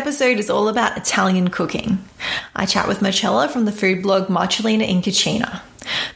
[0.00, 2.02] This episode is all about Italian cooking.
[2.56, 5.60] I chat with Marcella from the food blog Marcellina in Cucina.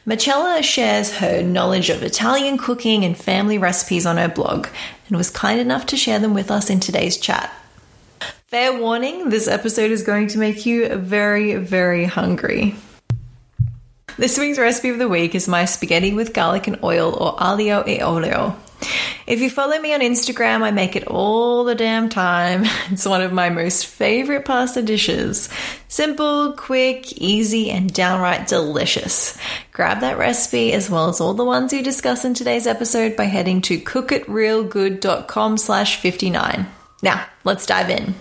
[0.07, 4.69] Marcella shares her knowledge of Italian cooking and family recipes on her blog
[5.09, 7.53] and was kind enough to share them with us in today's chat.
[8.47, 12.77] Fair warning, this episode is going to make you very, very hungry.
[14.17, 17.87] This week's recipe of the week is my spaghetti with garlic and oil or aglio
[17.87, 18.57] e olio.
[19.27, 22.65] If you follow me on Instagram, I make it all the damn time.
[22.91, 25.49] It's one of my most favorite pasta dishes.
[25.89, 29.39] Simple, quick, easy, and downright delicious.
[29.73, 33.25] Grab that recipe as well as all the ones we discuss in today's episode by
[33.25, 36.67] heading to cookitrealgood.com slash 59.
[37.03, 38.15] Now, let's dive in.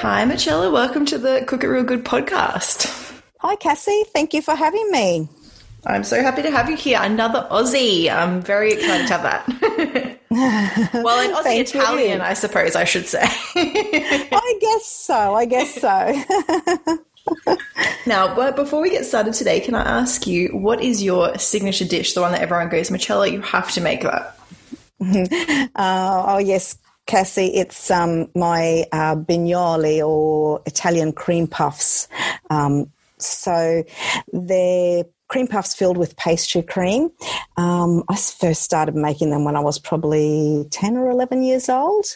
[0.00, 0.70] Hi, Marcella.
[0.70, 3.07] Welcome to the Cook It Real Good podcast.
[3.40, 4.02] Hi, Cassie.
[4.12, 5.28] Thank you for having me.
[5.86, 6.98] I'm so happy to have you here.
[7.00, 8.10] Another Aussie.
[8.10, 10.18] I'm very excited to have that.
[10.92, 13.22] well, an Aussie Italian, I suppose I should say.
[13.54, 15.34] I guess so.
[15.34, 17.56] I guess so.
[18.06, 21.84] now, but before we get started today, can I ask you what is your signature
[21.84, 22.14] dish?
[22.14, 24.36] The one that everyone goes, Marcella, you have to make that.
[25.76, 32.08] Uh, oh yes, Cassie, it's um, my uh, bignoli or Italian cream puffs.
[32.50, 33.84] Um, so
[34.32, 37.10] they're cream puffs filled with pastry cream.
[37.56, 42.06] Um, I first started making them when I was probably 10 or 11 years old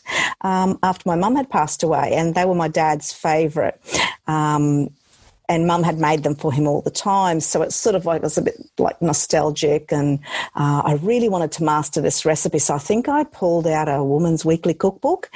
[0.41, 3.75] um, after my mum had passed away, and they were my dad's favourite.
[4.27, 4.89] Um,
[5.53, 7.39] and mum had made them for him all the time.
[7.39, 9.92] So it's sort of like, it was a bit like nostalgic.
[9.92, 10.19] And
[10.55, 12.58] uh, I really wanted to master this recipe.
[12.58, 15.30] So I think I pulled out a woman's weekly cookbook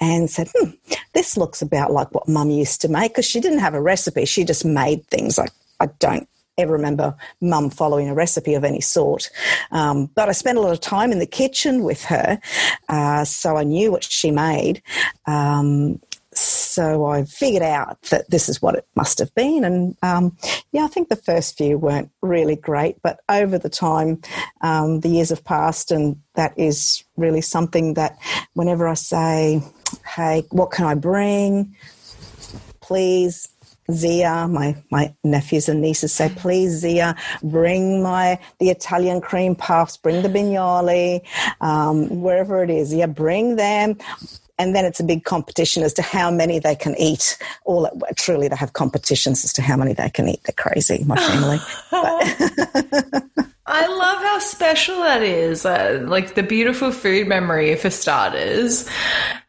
[0.00, 0.70] and said, hmm,
[1.14, 4.24] this looks about like what mum used to make because she didn't have a recipe.
[4.24, 5.38] She just made things.
[5.38, 9.30] Like I don't ever remember mum following a recipe of any sort.
[9.70, 12.40] Um, but I spent a lot of time in the kitchen with her,
[12.88, 14.82] uh, so I knew what she made.
[15.26, 16.00] Um,
[16.40, 19.64] so I figured out that this is what it must have been.
[19.64, 20.36] And um,
[20.72, 24.22] yeah, I think the first few weren't really great, but over the time,
[24.62, 28.18] um, the years have passed, and that is really something that
[28.54, 29.62] whenever I say,
[30.06, 31.76] hey, what can I bring?
[32.80, 33.48] Please,
[33.92, 39.96] Zia, my, my nephews and nieces say, please, Zia, bring my the Italian cream puffs,
[39.96, 41.22] bring the bignoli,
[41.60, 42.94] um, wherever it is.
[42.94, 43.98] Yeah, bring them
[44.60, 47.38] and then it's a big competition as to how many they can eat.
[47.64, 50.42] All at, truly, they have competitions as to how many they can eat.
[50.44, 51.58] They're crazy, my family.
[53.66, 55.64] I love how special that is.
[55.64, 58.86] Uh, like the beautiful food memory for starters,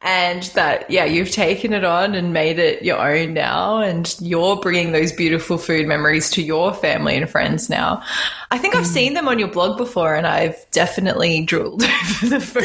[0.04, 4.56] and that yeah, you've taken it on and made it your own now, and you're
[4.56, 8.02] bringing those beautiful food memories to your family and friends now.
[8.50, 12.40] I think I've seen them on your blog before, and I've definitely drooled over the
[12.42, 12.64] food.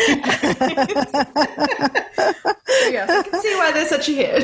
[2.66, 4.42] so yes, I can see why they're such a hit.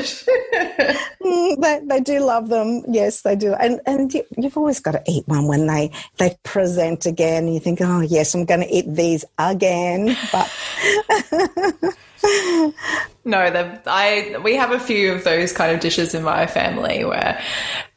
[1.19, 2.83] mm, they, they do love them.
[2.87, 6.37] Yes, they do, and and you, you've always got to eat one when they they
[6.43, 7.47] present again.
[7.47, 10.53] You think, oh yes, I'm going to eat these again, but.
[13.25, 17.03] no, the, I we have a few of those kind of dishes in my family
[17.03, 17.41] where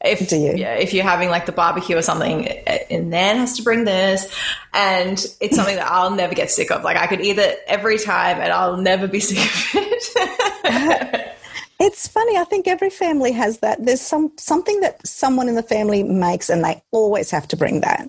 [0.05, 3.85] if yeah, if you're having like the barbecue or something, and Nan has to bring
[3.85, 4.33] this,
[4.75, 6.83] and it's something that I'll never get sick of.
[6.83, 11.33] Like I could eat it every time, and I'll never be sick of it.
[11.79, 12.39] It's funny.
[12.39, 13.85] I think every family has that.
[13.85, 17.83] There's some something that someone in the family makes, and they always have to bring
[17.83, 18.09] that.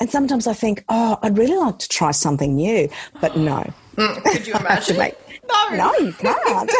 [0.00, 2.88] And sometimes I think, oh, I'd really like to try something new,
[3.20, 3.70] but no.
[3.96, 4.96] Mm, could you imagine?
[4.96, 5.14] make,
[5.48, 6.70] no, no, you can't.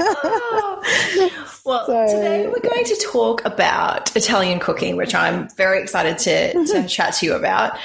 [0.00, 0.82] oh.
[1.64, 6.52] Well, so, today we're going to talk about Italian cooking, which I'm very excited to,
[6.52, 6.86] to mm-hmm.
[6.86, 7.78] chat to you about.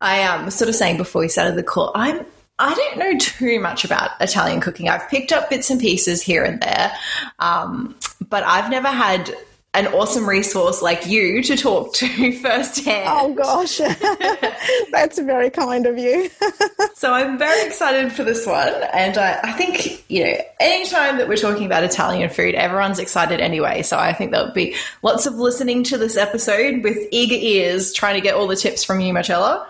[0.00, 2.24] I um, was sort of saying before we started the call, I'm
[2.58, 4.88] I don't know too much about Italian cooking.
[4.88, 6.92] I've picked up bits and pieces here and there,
[7.38, 7.96] um,
[8.28, 9.34] but I've never had
[9.72, 13.06] an awesome resource like you to talk to firsthand.
[13.08, 13.78] Oh gosh,
[14.90, 16.28] that's very kind of you.
[16.94, 21.28] so I'm very excited for this one, and I, I, think you know anytime that
[21.28, 23.82] we're talking about Italian food, everyone's excited anyway.
[23.82, 28.14] So I think there'll be lots of listening to this episode with eager ears, trying
[28.14, 29.68] to get all the tips from you, Marcella.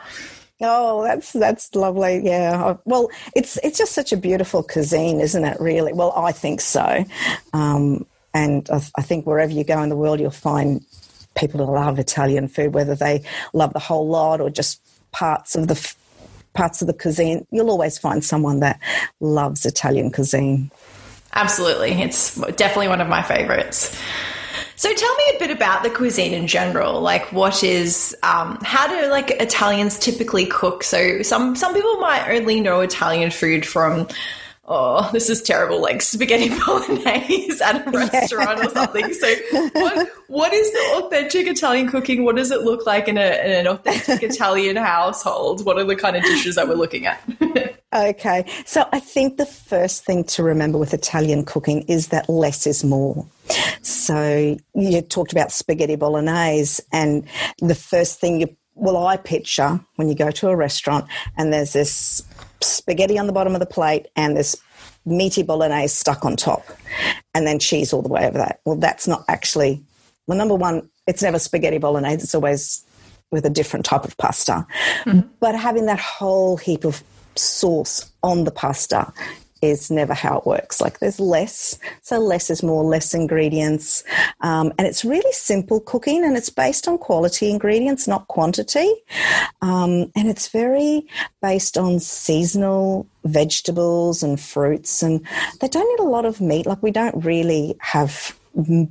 [0.62, 2.22] Oh, that's that's lovely.
[2.24, 2.62] Yeah.
[2.64, 5.60] Oh, well, it's it's just such a beautiful cuisine, isn't it?
[5.60, 5.92] Really.
[5.92, 7.04] Well, I think so.
[7.52, 10.84] Um, and I, I think wherever you go in the world, you'll find
[11.36, 13.22] people who love Italian food, whether they
[13.52, 14.80] love the whole lot or just
[15.12, 15.94] parts of the
[16.52, 17.46] parts of the cuisine.
[17.50, 18.80] You'll always find someone that
[19.20, 20.70] loves Italian cuisine.
[21.32, 23.96] Absolutely, it's definitely one of my favorites.
[24.74, 27.02] So tell me a bit about the cuisine in general.
[27.02, 30.82] Like, what is, um, how do like Italians typically cook?
[30.82, 34.08] So some some people might only know Italian food from
[34.70, 38.66] oh, this is terrible, like spaghetti bolognese at a restaurant yeah.
[38.66, 39.12] or something.
[39.12, 39.34] So,
[39.72, 42.24] what, what is the authentic Italian cooking?
[42.24, 45.66] What does it look like in, a, in an authentic Italian household?
[45.66, 47.20] What are the kind of dishes that we're looking at?
[47.92, 52.66] okay, so I think the first thing to remember with Italian cooking is that less
[52.66, 53.26] is more.
[53.82, 57.26] So, you talked about spaghetti bolognese, and
[57.58, 61.04] the first thing you well, I picture when you go to a restaurant
[61.36, 62.22] and there's this
[62.62, 64.56] spaghetti on the bottom of the plate and this
[65.06, 66.64] meaty bolognese stuck on top,
[67.34, 68.60] and then cheese all the way over that.
[68.64, 69.82] Well, that's not actually,
[70.26, 72.84] well, number one, it's never spaghetti bolognese, it's always
[73.30, 74.66] with a different type of pasta.
[75.04, 75.20] Mm-hmm.
[75.40, 77.02] But having that whole heap of
[77.36, 79.12] sauce on the pasta
[79.62, 80.80] is never how it works.
[80.80, 84.04] Like there's less, so less is more, less ingredients.
[84.40, 88.92] Um, and it's really simple cooking and it's based on quality ingredients, not quantity.
[89.62, 91.06] Um, and it's very
[91.42, 95.02] based on seasonal vegetables and fruits.
[95.02, 95.26] And
[95.60, 96.66] they don't need a lot of meat.
[96.66, 98.36] Like we don't really have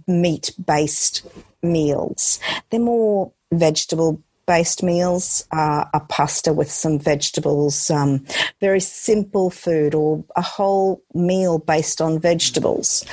[0.08, 1.26] meat based
[1.62, 8.26] meals, they're more vegetable based meals, uh, a pasta with some vegetables, um,
[8.60, 13.06] very simple food, or a whole meal based on vegetables.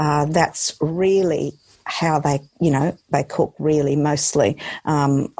[0.00, 1.52] Uh, that's really
[1.84, 4.56] how they, you know, they cook really mostly.
[4.84, 5.32] Um,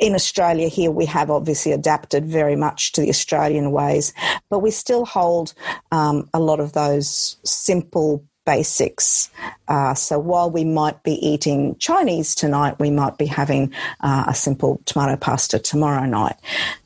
[0.00, 4.12] in Australia here, we have obviously adapted very much to the Australian ways,
[4.50, 5.54] but we still hold
[5.92, 9.30] um, a lot of those simple basics.
[9.68, 14.34] Uh, so while we might be eating Chinese tonight, we might be having uh, a
[14.34, 16.36] simple tomato pasta tomorrow night.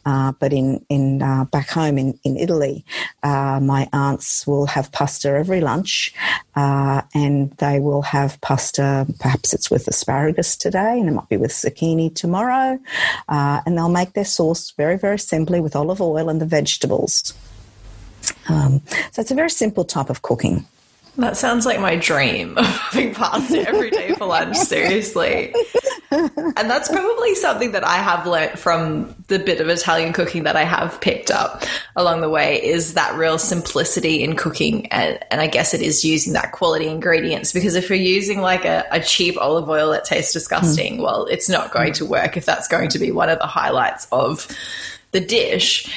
[0.06, 2.84] Uh, but in in uh, back home in in Italy,
[3.22, 6.14] uh, my aunts will have pasta every lunch,
[6.56, 9.06] uh, and they will have pasta.
[9.18, 12.78] Perhaps it's with asparagus today, and it might be with zucchini tomorrow,
[13.28, 17.34] and they'll make their sauce very very simply with olive oil and the vegetables.
[18.48, 18.80] Um,
[19.12, 20.64] so it's a very simple type of cooking.
[21.18, 25.52] That sounds like my dream of having pasta every day for lunch, seriously.
[26.10, 30.54] And that's probably something that I have learnt from the bit of Italian cooking that
[30.54, 31.64] I have picked up
[31.96, 34.86] along the way is that real simplicity in cooking.
[34.92, 38.64] And, and I guess it is using that quality ingredients because if you're using like
[38.64, 41.02] a, a cheap olive oil that tastes disgusting, mm.
[41.02, 44.06] well, it's not going to work if that's going to be one of the highlights
[44.12, 44.46] of
[45.10, 45.92] the dish.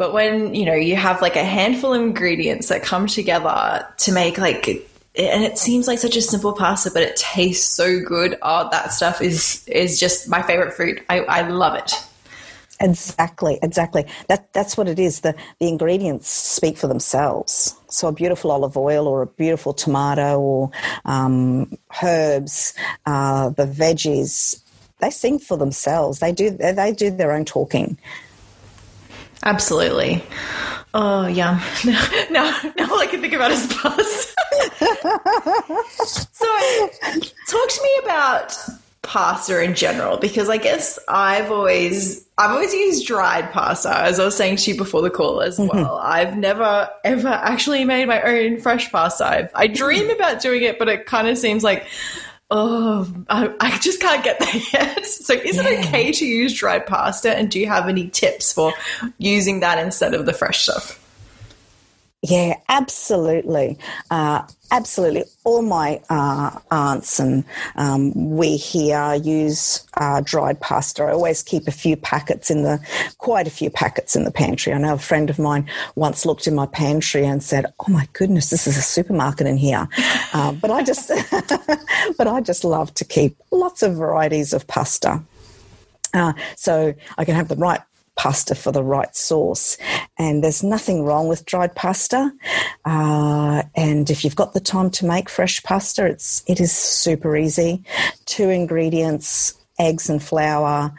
[0.00, 4.12] But when, you know, you have like a handful of ingredients that come together to
[4.12, 8.38] make like and it seems like such a simple pasta, but it tastes so good.
[8.40, 11.04] Oh, that stuff is is just my favorite food.
[11.10, 11.92] I, I love it.
[12.80, 14.06] Exactly, exactly.
[14.28, 15.20] That that's what it is.
[15.20, 17.76] The the ingredients speak for themselves.
[17.88, 20.70] So a beautiful olive oil or a beautiful tomato or
[21.04, 22.72] um, herbs,
[23.04, 24.62] uh, the veggies,
[25.00, 26.20] they sing for themselves.
[26.20, 27.98] They do they, they do their own talking.
[29.42, 30.22] Absolutely.
[30.92, 31.62] Oh, yeah.
[32.30, 34.34] Now, now all I can think about is pasta.
[35.96, 36.46] so,
[37.48, 38.56] talk to me about
[39.02, 44.24] pasta in general because I guess I've always I've always used dried pasta as I
[44.24, 45.76] was saying to you before the call as mm-hmm.
[45.76, 45.96] well.
[45.96, 46.12] Mm-hmm.
[46.12, 49.26] I've never ever actually made my own fresh pasta.
[49.26, 51.86] I, I dream about doing it, but it kind of seems like
[52.50, 55.06] oh, I, I, just can't get there yet.
[55.06, 55.68] So, is yeah.
[55.68, 57.36] it okay to use dried pasta?
[57.36, 58.72] And do you have any tips for
[59.18, 60.99] using that instead of the fresh stuff?
[62.22, 63.78] Yeah, absolutely.
[64.10, 65.24] Uh, absolutely.
[65.44, 67.44] All my uh, aunts and
[67.76, 71.04] um, we here use uh, dried pasta.
[71.04, 72.78] I always keep a few packets in the,
[73.16, 74.74] quite a few packets in the pantry.
[74.74, 78.06] I know a friend of mine once looked in my pantry and said, "Oh my
[78.12, 79.88] goodness, this is a supermarket in here."
[80.34, 81.08] Uh, but I just,
[82.18, 85.22] but I just love to keep lots of varieties of pasta.
[86.12, 87.80] Uh, so I can have the right
[88.20, 89.78] pasta for the right sauce.
[90.20, 92.30] And there's nothing wrong with dried pasta.
[92.84, 97.38] Uh, and if you've got the time to make fresh pasta, it's it is super
[97.38, 97.82] easy.
[98.26, 100.92] Two ingredients: eggs and flour.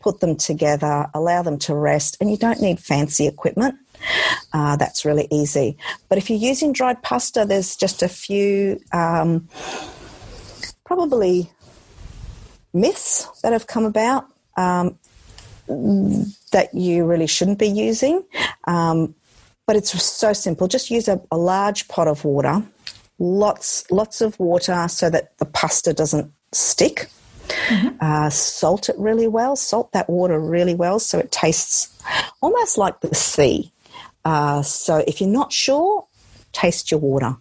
[0.00, 3.74] Put them together, allow them to rest, and you don't need fancy equipment.
[4.52, 5.76] Uh, that's really easy.
[6.08, 9.48] But if you're using dried pasta, there's just a few um,
[10.84, 11.50] probably
[12.72, 14.28] myths that have come about.
[14.56, 14.96] Um,
[15.68, 18.24] that you really shouldn't be using.
[18.64, 19.14] Um,
[19.66, 20.66] but it's so simple.
[20.66, 22.62] Just use a, a, large pot of water,
[23.18, 27.10] lots lots of water, so that the pasta doesn't stick.
[27.48, 27.96] Mm-hmm.
[28.00, 29.56] Uh, salt it really well.
[29.56, 32.02] Salt that water really well, so it tastes
[32.40, 33.72] almost like the sea.
[34.24, 36.06] Uh, so if you're not sure,
[36.52, 37.36] taste your water.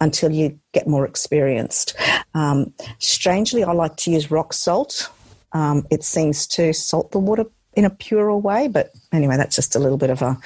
[0.00, 1.94] until you get more experienced.
[2.34, 5.10] Um, strangely, I like to use rock salt.
[5.52, 7.46] Um, it seems to salt the water
[7.76, 10.36] in a purer way, but anyway, that's just a little bit of a,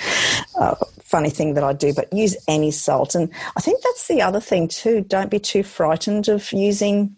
[0.57, 1.95] a funny thing that I do.
[1.95, 5.03] But use any salt, and I think that's the other thing too.
[5.03, 7.17] Don't be too frightened of using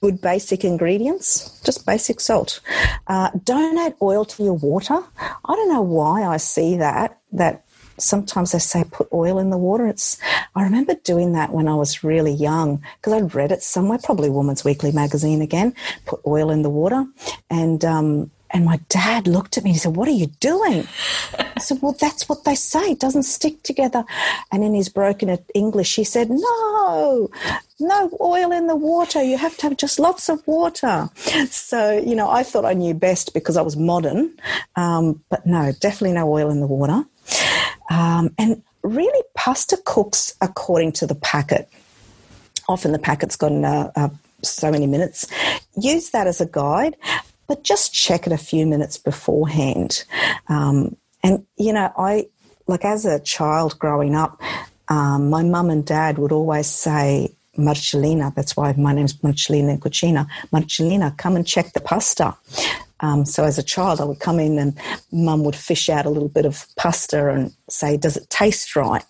[0.00, 2.60] good basic ingredients, just basic salt.
[3.06, 5.02] Uh, don't add oil to your water.
[5.18, 7.64] I don't know why I see that that
[7.98, 9.86] sometimes they say put oil in the water.
[9.86, 10.18] It's
[10.54, 14.30] I remember doing that when I was really young because I'd read it somewhere, probably
[14.30, 15.74] Woman's Weekly magazine again.
[16.04, 17.06] Put oil in the water,
[17.50, 20.86] and um, and my dad looked at me and he said, "What are you doing?"
[21.38, 22.92] I said, "Well, that's what they say.
[22.92, 24.04] It doesn't stick together."
[24.52, 27.28] And in his broken English, he said, "No,
[27.80, 29.20] no oil in the water.
[29.22, 31.10] You have to have just lots of water."
[31.50, 34.32] So you know, I thought I knew best because I was modern,
[34.76, 37.04] um, but no, definitely no oil in the water.
[37.90, 41.68] Um, and really, pasta cooks according to the packet.
[42.68, 44.08] Often the packet's got uh, uh,
[44.42, 45.26] so many minutes.
[45.76, 46.96] Use that as a guide,
[47.46, 50.04] but just check it a few minutes beforehand.
[50.48, 52.26] Um, and, you know, I,
[52.66, 54.40] like as a child growing up,
[54.88, 60.26] um, my mum and dad would always say, Marcellina, that's why my name's Marcellina Cucina.
[60.52, 62.36] Marcellina, come and check the pasta.
[63.00, 64.78] Um, so as a child, I would come in and
[65.12, 69.04] mum would fish out a little bit of pasta and say, Does it taste right?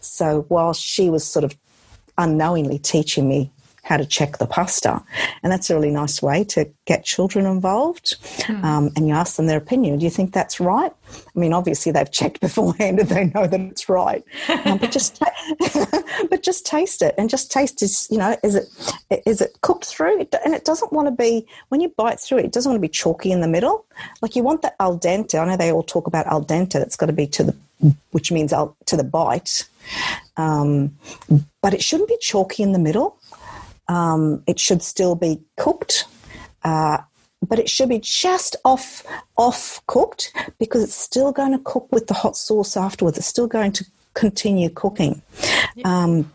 [0.00, 1.56] So while she was sort of
[2.18, 3.50] unknowingly teaching me
[3.82, 5.02] how to check the pasta.
[5.42, 8.16] And that's a really nice way to get children involved.
[8.42, 8.64] Mm.
[8.64, 9.98] Um, and you ask them their opinion.
[9.98, 10.92] Do you think that's right?
[11.12, 14.24] I mean, obviously they've checked beforehand and they know that it's right.
[14.64, 15.20] Um, but just,
[16.30, 18.68] but just taste it and just taste is, you know, is it,
[19.26, 20.26] is it cooked through?
[20.44, 22.88] And it doesn't want to be, when you bite through it, it doesn't want to
[22.88, 23.84] be chalky in the middle.
[24.20, 25.38] Like you want that al dente.
[25.38, 26.74] I know they all talk about al dente.
[26.74, 27.56] That's got to be to the,
[28.12, 29.64] which means al, to the bite.
[30.36, 30.96] Um,
[31.60, 33.18] but it shouldn't be chalky in the middle.
[33.92, 36.06] Um, it should still be cooked,
[36.64, 36.98] uh,
[37.46, 39.04] but it should be just off
[39.36, 43.18] off cooked because it's still going to cook with the hot sauce afterwards.
[43.18, 43.84] It's still going to
[44.14, 45.20] continue cooking.
[45.84, 46.32] Um,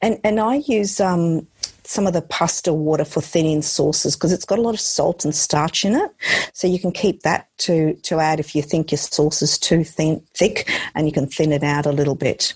[0.00, 1.48] and and I use um,
[1.86, 5.24] some of the pasta water for thinning sauces because it's got a lot of salt
[5.24, 6.10] and starch in it.
[6.52, 9.84] So you can keep that to to add if you think your sauce is too
[9.84, 12.54] thin thick, and you can thin it out a little bit.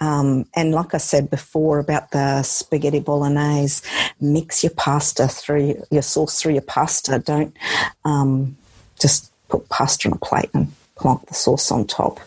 [0.00, 3.82] Um, and like I said before about the spaghetti bolognese,
[4.20, 7.18] mix your pasta through your sauce through your pasta.
[7.18, 7.56] Don't
[8.04, 8.56] um,
[9.00, 12.20] just put pasta on a plate and plonk the sauce on top.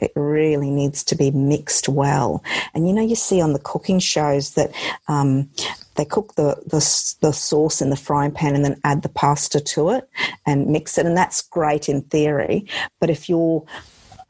[0.00, 2.42] It really needs to be mixed well.
[2.74, 4.72] And you know, you see on the cooking shows that
[5.08, 5.48] um,
[5.96, 6.80] they cook the, the,
[7.20, 10.08] the sauce in the frying pan and then add the pasta to it
[10.46, 12.66] and mix it, and that's great in theory.
[13.00, 13.64] But if you're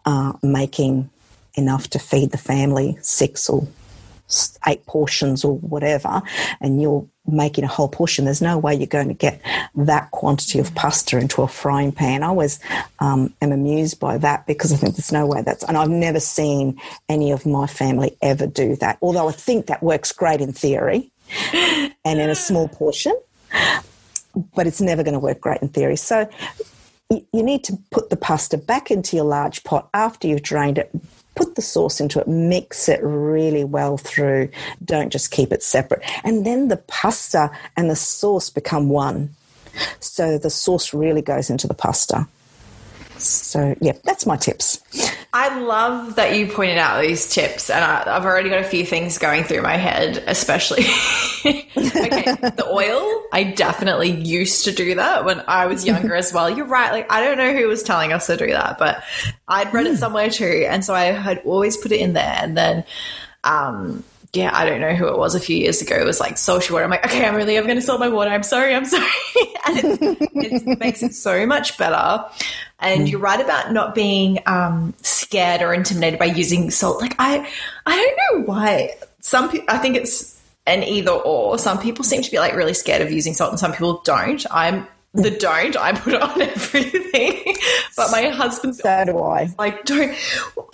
[0.05, 1.11] uh, making
[1.55, 3.67] enough to feed the family six or
[4.67, 6.23] eight portions or whatever,
[6.61, 9.41] and you're making a whole portion, there's no way you're going to get
[9.75, 12.23] that quantity of pasta into a frying pan.
[12.23, 12.59] I always
[12.99, 16.21] um, am amused by that because I think there's no way that's, and I've never
[16.21, 18.99] seen any of my family ever do that.
[19.01, 21.11] Although I think that works great in theory
[21.55, 23.15] and in a small portion,
[24.55, 25.97] but it's never going to work great in theory.
[25.97, 26.29] So
[27.11, 30.91] you need to put the pasta back into your large pot after you've drained it,
[31.35, 34.49] put the sauce into it, mix it really well through.
[34.85, 36.03] Don't just keep it separate.
[36.25, 39.35] And then the pasta and the sauce become one.
[40.01, 42.27] So the sauce really goes into the pasta.
[43.23, 44.81] So, yeah, that's my tips.
[45.33, 48.85] I love that you pointed out these tips, and I, have already got a few
[48.85, 50.83] things going through my head, especially.
[51.45, 53.23] okay, the oil.
[53.33, 56.51] I definitely used to do that when I was younger as well.
[56.51, 56.93] You're right.
[56.93, 59.03] Like, I don't know who was telling us to do that, but
[59.49, 59.97] I'd read it hmm.
[59.97, 60.67] somewhere too.
[60.69, 62.37] And so I had always put it in there.
[62.39, 62.85] And then,
[63.45, 65.95] um, yeah, I don't know who it was a few years ago.
[65.95, 66.85] It was like social water.
[66.85, 68.31] I'm like, okay, I'm really, I'm going to salt my water.
[68.31, 69.07] I'm sorry, I'm sorry.
[69.67, 69.79] and
[70.35, 72.25] it makes it so much better.
[72.79, 77.01] And you're right about not being um, scared or intimidated by using salt.
[77.01, 77.47] Like I,
[77.85, 79.67] I don't know why some people.
[79.69, 81.59] I think it's an either or.
[81.59, 84.45] Some people seem to be like really scared of using salt, and some people don't.
[84.51, 85.77] I'm the don't.
[85.77, 87.57] I put on everything.
[87.97, 89.53] but my husband's so do I.
[89.59, 90.15] Like, don't.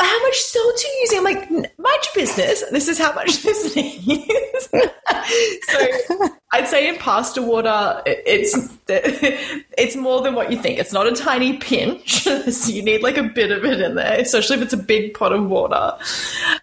[0.01, 1.19] How much salt are you using?
[1.19, 1.69] I'm like, mind
[2.05, 2.63] your business.
[2.71, 4.69] This is how much this needs.
[4.71, 10.79] so I'd say in pasta water, it's it's more than what you think.
[10.79, 12.23] It's not a tiny pinch.
[12.23, 15.15] so you need like a bit of it in there, especially if it's a big
[15.15, 15.97] pot of water.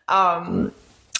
[0.07, 0.71] Um,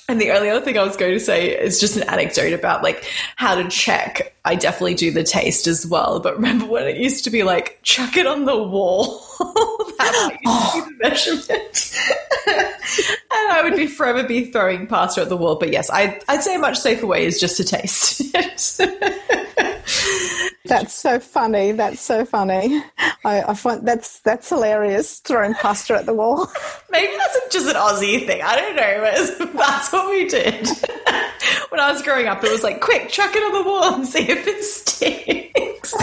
[0.08, 2.84] and the only other thing I was going to say is just an anecdote about
[2.84, 3.04] like
[3.38, 4.36] how to check.
[4.46, 6.20] I definitely do the taste as well.
[6.20, 9.22] But remember when it used to be like, chuck it on the wall?
[9.40, 12.00] used to the measurement.
[12.48, 15.56] and I would be forever be throwing pasta at the wall.
[15.56, 18.22] But yes, I, I'd say a much safer way is just to taste.
[20.68, 21.72] That's so funny.
[21.72, 22.84] That's so funny.
[23.24, 25.20] I, I, find that's that's hilarious.
[25.20, 26.48] Throwing pasta at the wall.
[26.92, 28.42] Maybe that's just an Aussie thing.
[28.42, 29.36] I don't know.
[29.40, 30.68] But that's what we did
[31.70, 32.44] when I was growing up.
[32.44, 35.94] It was like, quick, chuck it on the wall and see if it sticks.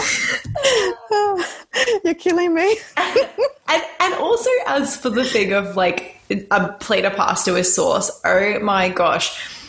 [1.11, 1.45] oh,
[2.03, 2.77] you're killing me.
[2.97, 6.17] and and also as for the thing of like
[6.51, 8.11] a plate of pasta with sauce.
[8.23, 9.59] Oh my gosh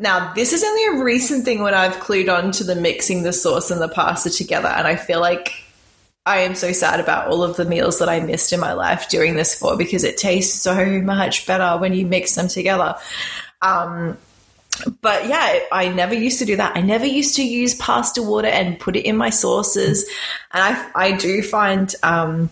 [0.00, 3.32] now this is only a recent thing when I've clued on to the mixing the
[3.32, 5.64] sauce and the pasta together, and I feel like
[6.26, 9.08] I am so sad about all of the meals that I missed in my life
[9.08, 12.96] doing this for because it tastes so much better when you mix them together.
[13.62, 14.18] Um,
[15.00, 16.76] but yeah, I never used to do that.
[16.76, 20.08] I never used to use pasta water and put it in my sauces,
[20.52, 21.94] and I I do find.
[22.02, 22.50] Um,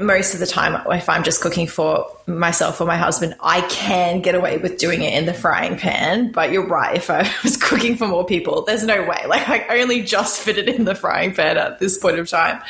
[0.00, 4.20] most of the time, if I'm just cooking for myself or my husband, I can
[4.20, 6.32] get away with doing it in the frying pan.
[6.32, 9.24] But you're right, if I was cooking for more people, there's no way.
[9.26, 12.60] Like, I only just fit it in the frying pan at this point of time.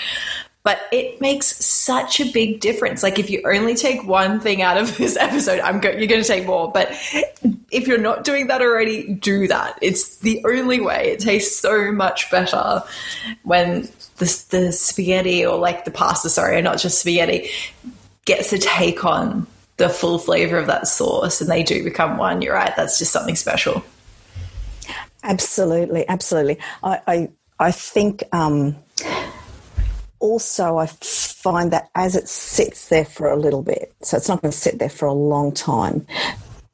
[0.70, 3.02] But it makes such a big difference.
[3.02, 6.22] Like, if you only take one thing out of this episode, I'm go- you're going
[6.22, 6.70] to take more.
[6.70, 6.92] But
[7.72, 9.76] if you're not doing that already, do that.
[9.82, 11.10] It's the only way.
[11.10, 12.84] It tastes so much better
[13.42, 17.50] when the, the spaghetti or like the pasta, sorry, not just spaghetti,
[18.24, 19.48] gets to take on
[19.78, 22.42] the full flavor of that sauce and they do become one.
[22.42, 22.76] You're right.
[22.76, 23.82] That's just something special.
[25.24, 26.08] Absolutely.
[26.08, 26.58] Absolutely.
[26.84, 28.76] I, I, I think, um,
[30.20, 34.42] also I find that as it sits there for a little bit, so it's not
[34.42, 36.06] going to sit there for a long time,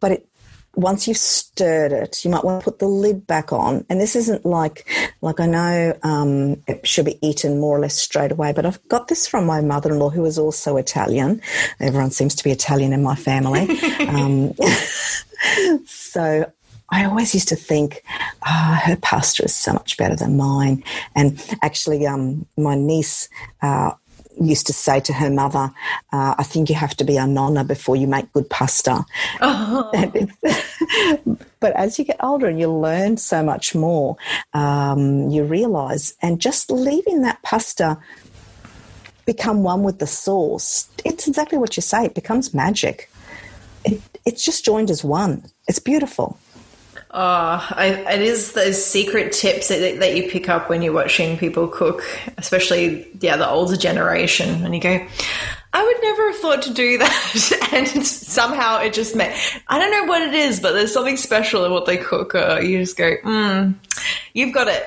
[0.01, 0.29] but it
[0.77, 3.85] once you've stirred it, you might want to put the lid back on.
[3.89, 4.87] And this isn't like,
[5.23, 8.87] like I know um, it should be eaten more or less straight away, but I've
[8.89, 11.41] got this from my mother in law who is also Italian.
[11.81, 13.71] Everyone seems to be Italian in my family.
[14.01, 14.53] um,
[15.87, 16.53] so
[16.91, 18.03] I always used to think,
[18.47, 20.85] oh, her pasta is so much better than mine.
[21.15, 23.29] And actually, um, my niece,
[23.63, 23.93] uh,
[24.41, 25.73] used to say to her mother,
[26.13, 29.05] uh, I think you have to be a nonna before you make good pasta.
[29.41, 29.91] Oh.
[31.61, 34.17] but as you get older and you learn so much more,
[34.53, 37.99] um, you realize, and just leaving that pasta
[39.25, 42.05] become one with the sauce, it's exactly what you say.
[42.05, 43.11] It becomes magic.
[43.85, 45.45] It, it's just joined as one.
[45.67, 46.39] It's beautiful.
[47.13, 51.39] Oh, I, it is those secret tips that, that you pick up when you're watching
[51.39, 52.03] people cook,
[52.37, 55.07] especially yeah the older generation, and you go,
[55.77, 57.69] I would never have thought to do that.
[57.71, 59.37] and somehow it just made,
[59.69, 62.35] I don't know what it is, but there's something special in what they cook.
[62.35, 63.75] Uh, you just go, mm,
[64.33, 64.87] you've got it.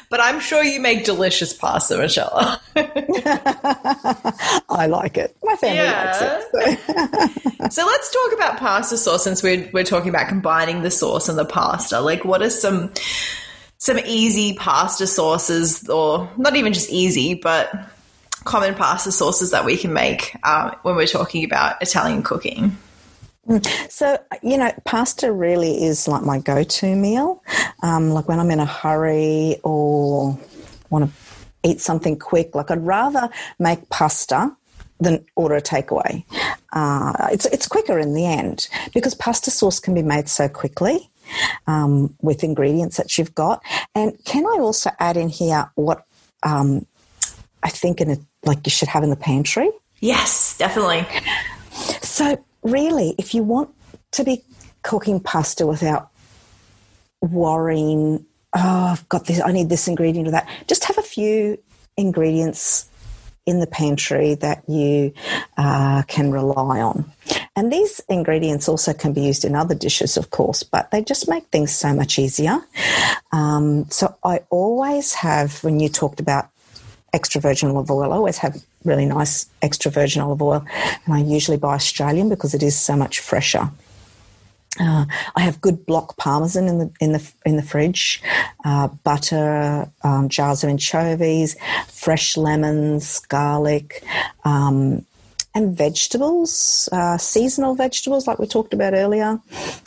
[0.08, 2.32] but I'm sure you make delicious pasta, Michelle.
[4.70, 5.36] I like it.
[5.42, 6.06] My family yeah.
[6.06, 6.80] likes it.
[7.60, 7.68] So.
[7.68, 7.86] so.
[7.86, 11.44] let's talk about pasta sauce since we're, we're talking about combining the sauce and the
[11.44, 12.00] pasta.
[12.00, 12.94] Like, what are some
[13.76, 17.70] some easy pasta sauces, or not even just easy, but
[18.44, 22.76] common pasta sauces that we can make um, when we're talking about Italian cooking?
[23.48, 23.90] Mm.
[23.90, 27.42] So, you know, pasta really is like my go to meal.
[27.82, 30.38] Um, like when I'm in a hurry or
[30.90, 33.28] want to eat something quick, like I'd rather
[33.58, 34.54] make pasta
[35.00, 36.24] than order a takeaway.
[36.72, 41.10] Uh, it's, it's quicker in the end because pasta sauce can be made so quickly.
[41.66, 43.62] Um, with ingredients that you've got.
[43.94, 46.04] And can I also add in here what
[46.42, 46.86] um,
[47.64, 49.70] I think in a, like you should have in the pantry.
[50.00, 51.06] Yes, definitely.
[52.02, 53.70] So really, if you want
[54.12, 54.42] to be
[54.82, 56.10] cooking pasta without
[57.22, 58.24] worrying,
[58.54, 61.58] oh, I've got this, I need this ingredient or that, just have a few
[61.96, 62.88] ingredients
[63.46, 65.12] in the pantry that you
[65.56, 67.10] uh, can rely on.
[67.56, 71.28] And these ingredients also can be used in other dishes, of course, but they just
[71.28, 72.58] make things so much easier.
[73.32, 76.48] Um, so I always have, when you talked about
[77.14, 78.12] extra virgin olive oil.
[78.12, 80.66] I always have really nice extra virgin olive oil,
[81.04, 83.70] and I usually buy Australian because it is so much fresher.
[84.80, 85.04] Uh,
[85.36, 88.20] I have good block parmesan in the in the in the fridge,
[88.64, 91.56] uh, butter, um, jars of anchovies,
[91.88, 94.04] fresh lemons, garlic,
[94.44, 95.06] um,
[95.54, 99.40] and vegetables, uh, seasonal vegetables like we talked about earlier,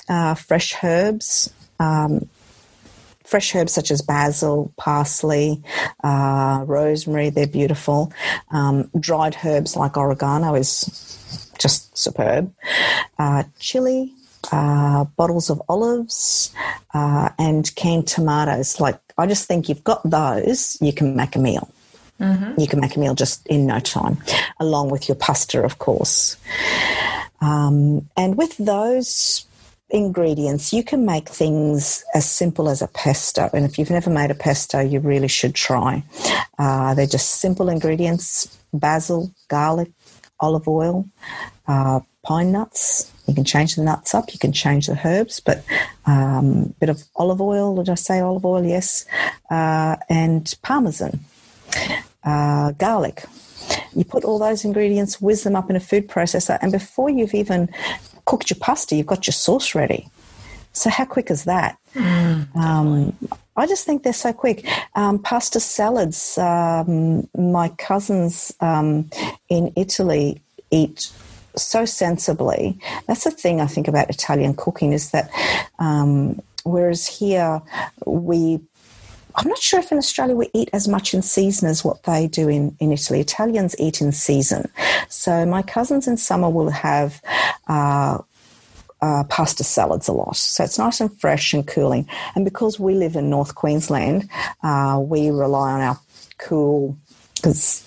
[0.08, 1.52] uh, fresh herbs.
[1.80, 2.30] Um,
[3.28, 5.62] fresh herbs such as basil, parsley,
[6.04, 8.12] uh, rosemary, they're beautiful.
[8.52, 12.54] Um, dried herbs like oregano is just superb.
[13.20, 14.14] Uh, chili,
[14.52, 16.54] uh, bottles of olives,
[16.94, 18.80] uh, and canned tomatoes.
[18.80, 21.70] Like, I just think you've got those, you can make a meal.
[22.22, 22.60] Mm-hmm.
[22.60, 24.18] You can make a meal just in no time,
[24.60, 26.38] along with your pasta, of course.
[27.42, 29.46] Um, and with those
[29.90, 33.50] ingredients, you can make things as simple as a pesto.
[33.54, 36.04] And if you've never made a pesto, you really should try.
[36.60, 39.92] Uh, they're just simple ingredients basil, garlic,
[40.40, 41.06] olive oil,
[41.68, 43.12] uh, pine nuts.
[43.28, 45.64] You can change the nuts up, you can change the herbs, but
[46.06, 48.64] a um, bit of olive oil, did I say olive oil?
[48.64, 49.06] Yes.
[49.50, 51.22] Uh, and parmesan,
[52.24, 53.24] uh, garlic.
[53.96, 57.34] You put all those ingredients, whiz them up in a food processor, and before you've
[57.34, 57.70] even
[58.28, 60.08] cooked your pasta, you've got your sauce ready.
[60.74, 61.80] So, how quick is that?
[61.96, 63.18] Mm, um,
[63.56, 64.68] I just think they're so quick.
[64.94, 69.10] Um, pasta salads, um, my cousins um,
[69.50, 71.12] in Italy eat
[71.56, 72.78] so sensibly.
[73.08, 75.32] That's the thing I think about Italian cooking is that
[75.80, 77.62] um, whereas here
[78.06, 78.60] we
[79.38, 82.28] I'm not sure if in Australia we eat as much in season as what they
[82.28, 83.20] do in, in Italy.
[83.22, 84.70] Italians eat in season.
[85.10, 87.22] So my cousins in summer will have
[87.68, 88.18] uh,
[89.00, 90.36] uh, pasta salads a lot.
[90.36, 92.08] So it's nice and fresh and cooling.
[92.34, 94.28] And because we live in North Queensland,
[94.64, 96.00] uh, we rely on our
[96.40, 96.98] cool,
[97.36, 97.87] because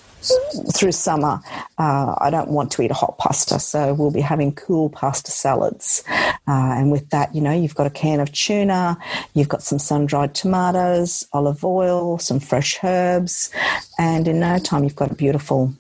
[0.75, 1.41] through summer,
[1.79, 5.31] uh, I don't want to eat a hot pasta, so we'll be having cool pasta
[5.31, 6.05] salads.
[6.09, 8.99] Uh, and with that, you know, you've got a can of tuna,
[9.35, 13.51] you've got some sun dried tomatoes, olive oil, some fresh herbs,
[13.99, 15.73] and in no time, you've got a beautiful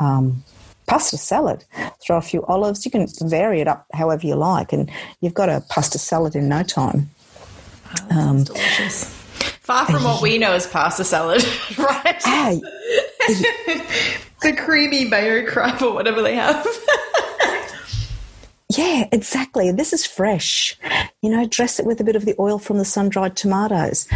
[0.00, 0.42] um,
[0.86, 1.64] pasta salad.
[2.02, 2.84] Throw a few olives.
[2.84, 6.48] You can vary it up however you like, and you've got a pasta salad in
[6.48, 7.10] no time.
[8.10, 9.04] Oh, um, delicious.
[9.60, 11.42] Far from what we know as pasta salad,
[11.78, 12.22] right?
[12.22, 12.60] Hey,
[14.42, 16.66] the creamy mayo crap or whatever they have.
[18.76, 19.70] yeah, exactly.
[19.72, 20.76] This is fresh.
[21.22, 24.08] You know, dress it with a bit of the oil from the sun dried tomatoes.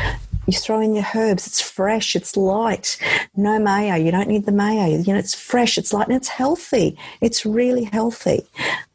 [0.47, 1.47] You throw in your herbs.
[1.47, 2.17] It's fresh.
[2.17, 2.99] It's light.
[3.37, 3.97] No mayo.
[3.97, 4.99] You don't need the mayo.
[4.99, 5.77] You know, it's fresh.
[5.77, 6.97] It's light and it's healthy.
[7.21, 8.47] It's really healthy.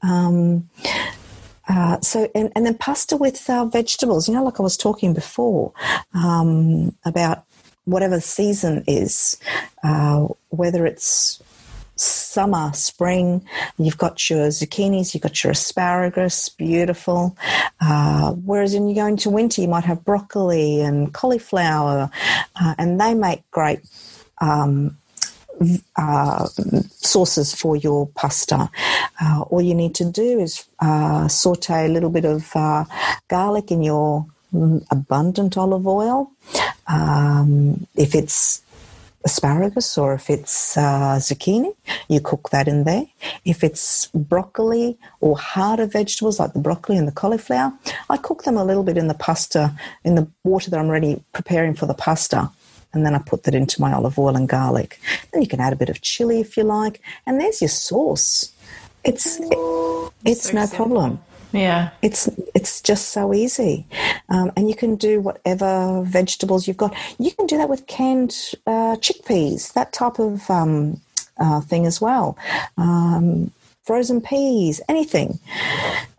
[0.02, 0.70] Um,
[1.68, 4.28] uh, so, and, and then pasta with uh, vegetables.
[4.28, 5.72] You know, like I was talking before
[6.14, 7.46] um, about
[7.86, 9.38] whatever season is,
[9.84, 11.42] uh, whether it's
[11.96, 13.46] summer, spring.
[13.78, 17.38] You've got your zucchinis, you've got your asparagus, beautiful.
[17.80, 22.10] Uh, whereas when you go into winter, you might have broccoli and cauliflower,
[22.56, 23.82] uh, and they make great.
[24.40, 24.98] Um,
[25.98, 26.48] uh,
[27.56, 28.70] for your pasta.
[29.22, 32.84] Uh, all you need to do is uh, saute a little bit of uh,
[33.28, 34.26] garlic in your
[34.92, 36.32] abundant olive oil.
[36.88, 38.62] Um, if it's
[39.26, 41.74] asparagus or if it's uh, zucchini,
[42.10, 43.06] you cook that in there.
[43.46, 47.74] If it's broccoli or harder vegetables like the broccoli and the cauliflower,
[48.10, 51.24] I cook them a little bit in the pasta, in the water that I'm ready
[51.34, 52.52] preparing for the pasta.
[52.94, 55.00] And then I put that into my olive oil and garlic.
[55.32, 57.02] Then you can add a bit of chili if you like.
[57.26, 58.54] And there's your sauce.
[59.04, 59.48] It's, it,
[60.26, 60.76] it's so no simple.
[60.76, 61.20] problem.
[61.54, 63.86] Yeah, it's it's just so easy,
[64.30, 66.96] um, and you can do whatever vegetables you've got.
[67.20, 68.32] You can do that with canned
[68.66, 71.00] uh, chickpeas, that type of um,
[71.38, 72.38] uh, thing as well.
[72.78, 73.52] Um,
[73.84, 75.40] frozen peas, anything,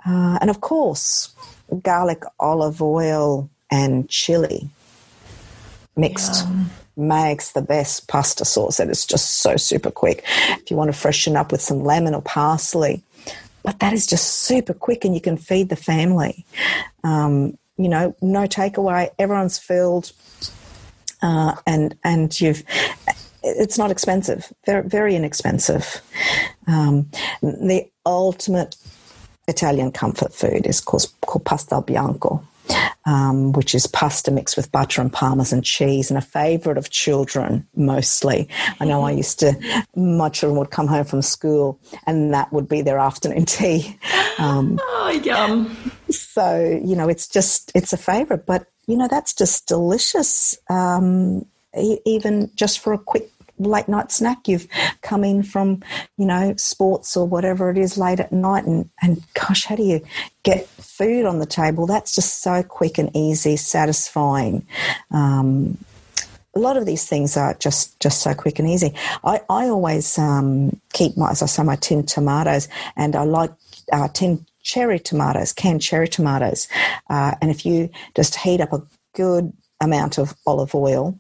[0.07, 1.35] uh, and of course,
[1.83, 4.71] garlic, olive oil, and chili
[5.97, 6.47] mixed.
[6.47, 10.23] Yum makes the best pasta sauce and it's just so super quick.
[10.51, 13.03] If you want to freshen up with some lemon or parsley,
[13.65, 16.45] but that is just super quick and you can feed the family.
[17.03, 20.13] Um, you know, no takeaway, everyone's filled,
[21.23, 22.63] uh, and and you've
[23.43, 26.01] it's not expensive, very very inexpensive.
[26.69, 27.11] Um,
[27.43, 28.77] the ultimate
[29.49, 32.47] Italian comfort food is called, called pasta bianco
[33.07, 37.67] um, which is pasta mixed with butter and parmesan cheese, and a favourite of children
[37.75, 38.49] mostly.
[38.81, 39.55] I know I used to,
[39.95, 43.99] my children would come home from school, and that would be their afternoon tea.
[44.39, 45.93] Um, oh, yum!
[46.11, 50.59] So you know, it's just it's a favourite, but you know that's just delicious.
[50.69, 51.47] Um,
[51.77, 54.49] even just for a quick late night snack.
[54.49, 54.69] You've
[55.03, 55.83] come in from,
[56.17, 59.83] you know, sports or whatever it is late at night, and, and gosh, how do
[59.83, 60.01] you
[60.43, 61.87] get food on the table?
[61.87, 64.67] That's just so quick and easy, satisfying.
[65.11, 65.79] Um,
[66.57, 68.95] a lot of these things are just just so quick and easy.
[69.25, 73.51] I, I always um, keep my, as I say, my tin tomatoes, and I like
[73.93, 76.69] uh, tin cherry tomatoes, canned cherry tomatoes.
[77.11, 78.83] Uh, and if you just heat up a
[79.15, 81.19] good amount of olive oil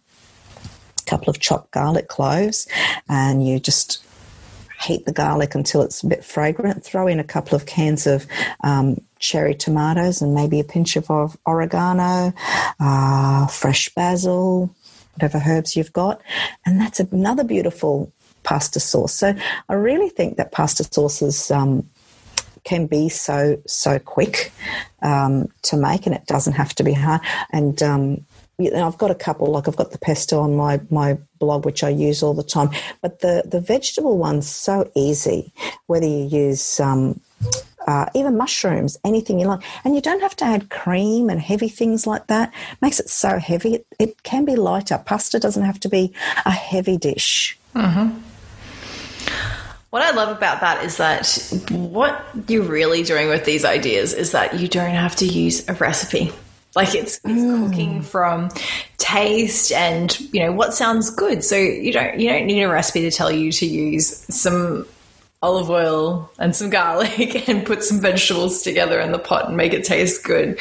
[1.06, 2.66] couple of chopped garlic cloves,
[3.08, 4.04] and you just
[4.82, 6.84] heat the garlic until it's a bit fragrant.
[6.84, 8.26] Throw in a couple of cans of
[8.62, 12.32] um, cherry tomatoes and maybe a pinch of oregano,
[12.80, 14.74] uh, fresh basil,
[15.14, 16.20] whatever herbs you've got.
[16.66, 18.12] And that's another beautiful
[18.42, 19.14] pasta sauce.
[19.14, 19.34] So
[19.68, 21.88] I really think that pasta sauces um,
[22.64, 24.52] can be so so quick
[25.02, 27.20] um, to make, and it doesn't have to be hard.
[27.52, 28.26] And um,
[28.58, 31.64] you know, I've got a couple, like I've got the pesto on my, my blog,
[31.64, 32.70] which I use all the time.
[33.02, 35.52] But the, the vegetable one's so easy,
[35.86, 37.20] whether you use um,
[37.86, 39.62] uh, even mushrooms, anything you like.
[39.84, 42.52] And you don't have to add cream and heavy things like that.
[42.72, 43.74] It makes it so heavy.
[43.74, 45.02] It, it, can be lighter.
[45.04, 46.14] Pasta doesn't have to be
[46.46, 47.58] a heavy dish.
[47.74, 48.18] Mm-hmm.
[49.90, 51.28] What I love about that is that
[51.70, 55.74] what you're really doing with these ideas is that you don't have to use a
[55.74, 56.32] recipe.
[56.74, 57.68] Like it's, it's mm.
[57.68, 58.50] cooking from
[58.98, 61.44] taste and you know what sounds good.
[61.44, 64.86] So you don't you don't need a recipe to tell you to use some
[65.44, 69.74] olive oil and some garlic and put some vegetables together in the pot and make
[69.74, 70.58] it taste good.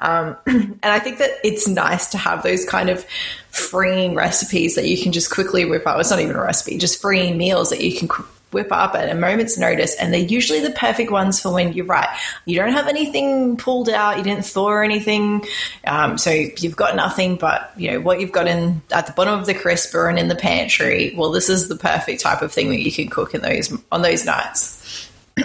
[0.00, 3.06] Um, and I think that it's nice to have those kind of
[3.50, 6.00] freeing recipes that you can just quickly whip up.
[6.00, 8.08] It's not even a recipe, just freeing meals that you can
[8.54, 9.94] whip up at a moment's notice.
[9.96, 12.08] And they're usually the perfect ones for when you're right.
[12.46, 15.44] You don't have anything pulled out, you didn't thaw anything.
[15.86, 19.38] Um, so you've got nothing but, you know, what you've got in at the bottom
[19.38, 21.14] of the crisper and in the pantry.
[21.16, 24.02] Well, this is the perfect type of thing that you can cook in those on
[24.02, 25.10] those nights.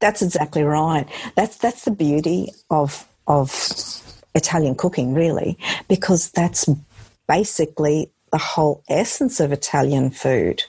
[0.00, 1.06] that's exactly right.
[1.34, 3.50] That's that's the beauty of of
[4.34, 5.58] Italian cooking, really,
[5.88, 6.68] because that's
[7.26, 10.60] basically the whole essence of Italian food.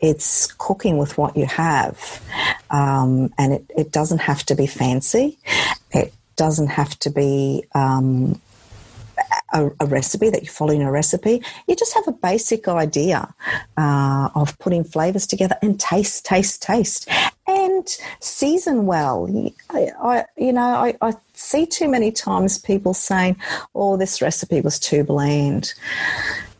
[0.00, 2.20] It's cooking with what you have,
[2.70, 5.38] um, and it, it, doesn't have to be fancy.
[5.92, 8.40] It doesn't have to be um,
[9.52, 11.40] a, a, recipe that you're following a recipe.
[11.68, 13.32] You just have a basic idea
[13.76, 17.08] uh, of putting flavors together and taste, taste, taste,
[17.46, 17.86] and
[18.18, 19.30] season well.
[19.70, 23.36] I, I you know, I, I see too many times people saying,
[23.72, 25.74] "Oh, this recipe was too bland."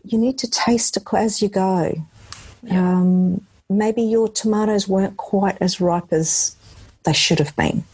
[0.05, 1.95] You need to taste as you go.
[2.63, 2.79] Yeah.
[2.79, 6.57] Um, maybe your tomatoes weren't quite as ripe as
[7.05, 7.85] they should have been,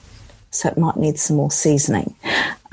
[0.50, 2.14] so it might need some more seasoning.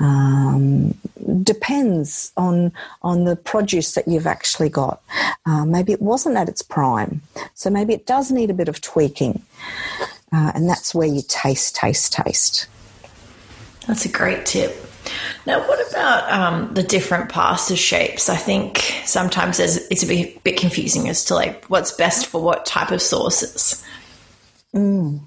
[0.00, 0.94] Um,
[1.42, 2.72] depends on
[3.02, 5.02] on the produce that you've actually got.
[5.46, 7.22] Uh, maybe it wasn't at its prime,
[7.54, 9.42] so maybe it does need a bit of tweaking,
[10.32, 12.66] uh, and that's where you taste, taste, taste.
[13.86, 14.87] That's a great tip.
[15.46, 18.28] Now, what about um, the different pasta shapes?
[18.28, 22.66] I think sometimes it's a bit, bit, confusing as to like what's best for what
[22.66, 23.84] type of sauces.
[24.74, 25.20] Mm.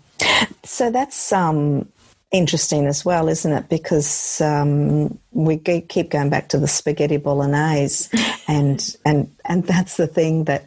[0.64, 1.88] So that's um,
[2.32, 3.70] interesting as well, isn't it?
[3.70, 8.10] Because um, we keep going back to the spaghetti bolognese,
[8.48, 10.66] and and and that's the thing that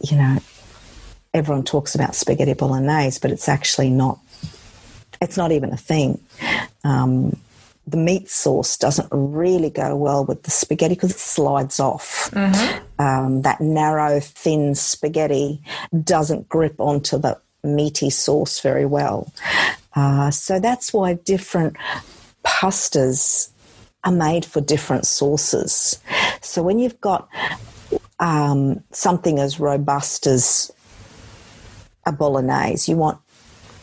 [0.00, 0.38] you know
[1.32, 4.18] everyone talks about spaghetti bolognese, but it's actually not.
[5.20, 6.18] It's not even a thing.
[6.82, 7.36] Um,
[7.86, 12.30] the meat sauce doesn't really go well with the spaghetti because it slides off.
[12.32, 13.00] Mm-hmm.
[13.00, 15.62] Um, that narrow, thin spaghetti
[16.04, 19.32] doesn't grip onto the meaty sauce very well.
[19.94, 21.76] Uh, so that's why different
[22.44, 23.50] pastas
[24.04, 25.98] are made for different sauces.
[26.40, 27.28] So when you've got
[28.18, 30.70] um, something as robust as
[32.06, 33.18] a bolognese, you want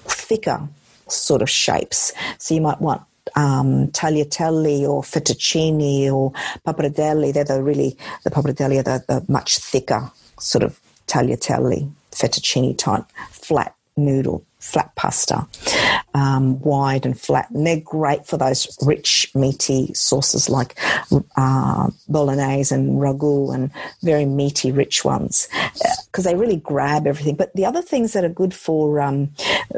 [0.05, 0.67] thicker
[1.07, 2.13] sort of shapes.
[2.37, 3.01] So you might want
[3.37, 6.33] um, tagliatelle or fettuccine or
[6.65, 7.31] pappardelle.
[7.33, 13.05] They're the really, the pappardelle are the, the much thicker sort of tagliatelle, fettuccine type,
[13.29, 15.47] flat noodle, flat pasta,
[16.13, 17.49] um, wide and flat.
[17.51, 20.77] And they're great for those rich, meaty sauces like
[21.37, 23.71] uh, bolognese and ragu and
[24.01, 25.47] very meaty, rich ones
[26.07, 27.35] because uh, they really grab everything.
[27.35, 29.31] But the other things that are good for um,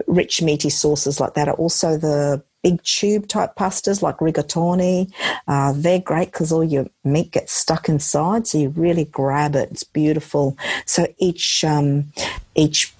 [0.07, 5.11] rich, meaty sauces like that are also the big tube type pastas like rigatoni.
[5.47, 9.69] Uh, they're great because all your meat gets stuck inside, so you really grab it.
[9.71, 10.57] It's beautiful.
[10.85, 12.11] So each um,
[12.55, 12.93] each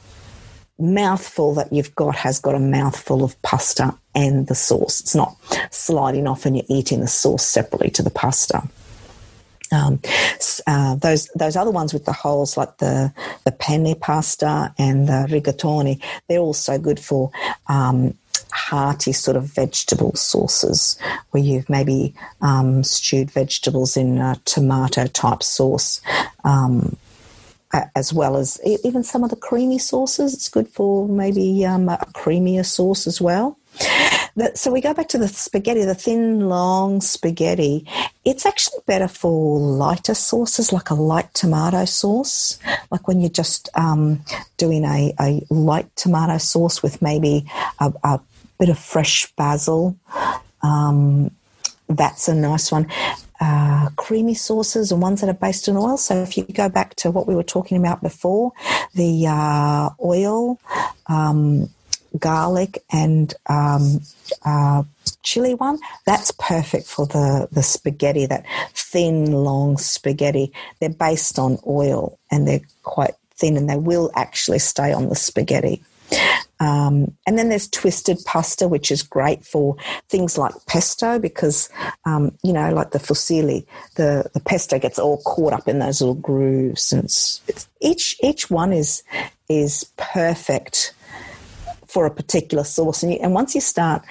[0.80, 5.02] mouthful that you've got has got a mouthful of pasta and the sauce.
[5.02, 5.36] It's not
[5.72, 8.63] sliding off and you're eating the sauce separately to the pasta.
[9.72, 10.00] Um,
[10.65, 13.13] uh, those those other ones with the holes, like the
[13.45, 17.30] the penne pasta and the rigatoni, they're also good for
[17.67, 18.17] um,
[18.52, 20.98] hearty sort of vegetable sauces
[21.32, 26.02] where you've maybe um, stewed vegetables in a tomato type sauce.
[26.44, 26.98] Um,
[27.96, 30.34] as well as even some of the creamy sauces.
[30.34, 33.59] It's good for maybe um, a creamier sauce as well.
[34.56, 37.86] So we go back to the spaghetti, the thin, long spaghetti.
[38.24, 42.60] It's actually better for lighter sauces, like a light tomato sauce,
[42.92, 44.22] like when you're just um,
[44.58, 47.46] doing a, a light tomato sauce with maybe
[47.80, 48.20] a, a
[48.60, 49.98] bit of fresh basil.
[50.62, 51.32] Um,
[51.88, 52.88] that's a nice one.
[53.39, 55.98] uh, creamy sauces and ones that are based in oil.
[55.98, 58.52] So if you go back to what we were talking about before,
[58.94, 60.60] the uh, oil,
[61.08, 61.70] um,
[62.17, 64.02] garlic, and um,
[64.43, 64.84] uh,
[65.24, 70.52] chili one, that's perfect for the, the spaghetti, that thin, long spaghetti.
[70.80, 75.15] They're based on oil and they're quite thin and they will actually stay on the
[75.15, 75.84] spaghetti.
[76.60, 79.78] Um, and then there's twisted pasta, which is great for
[80.10, 81.69] things like pesto because,
[82.06, 86.02] um, you know, like the fusilli, the, the pesto gets all caught up in those
[86.02, 86.91] little grooves.
[86.91, 89.04] And it's, it's, each, each one is,
[89.48, 90.93] is perfect
[91.89, 93.04] for a particular sauce.
[93.04, 94.04] And, you, and once you start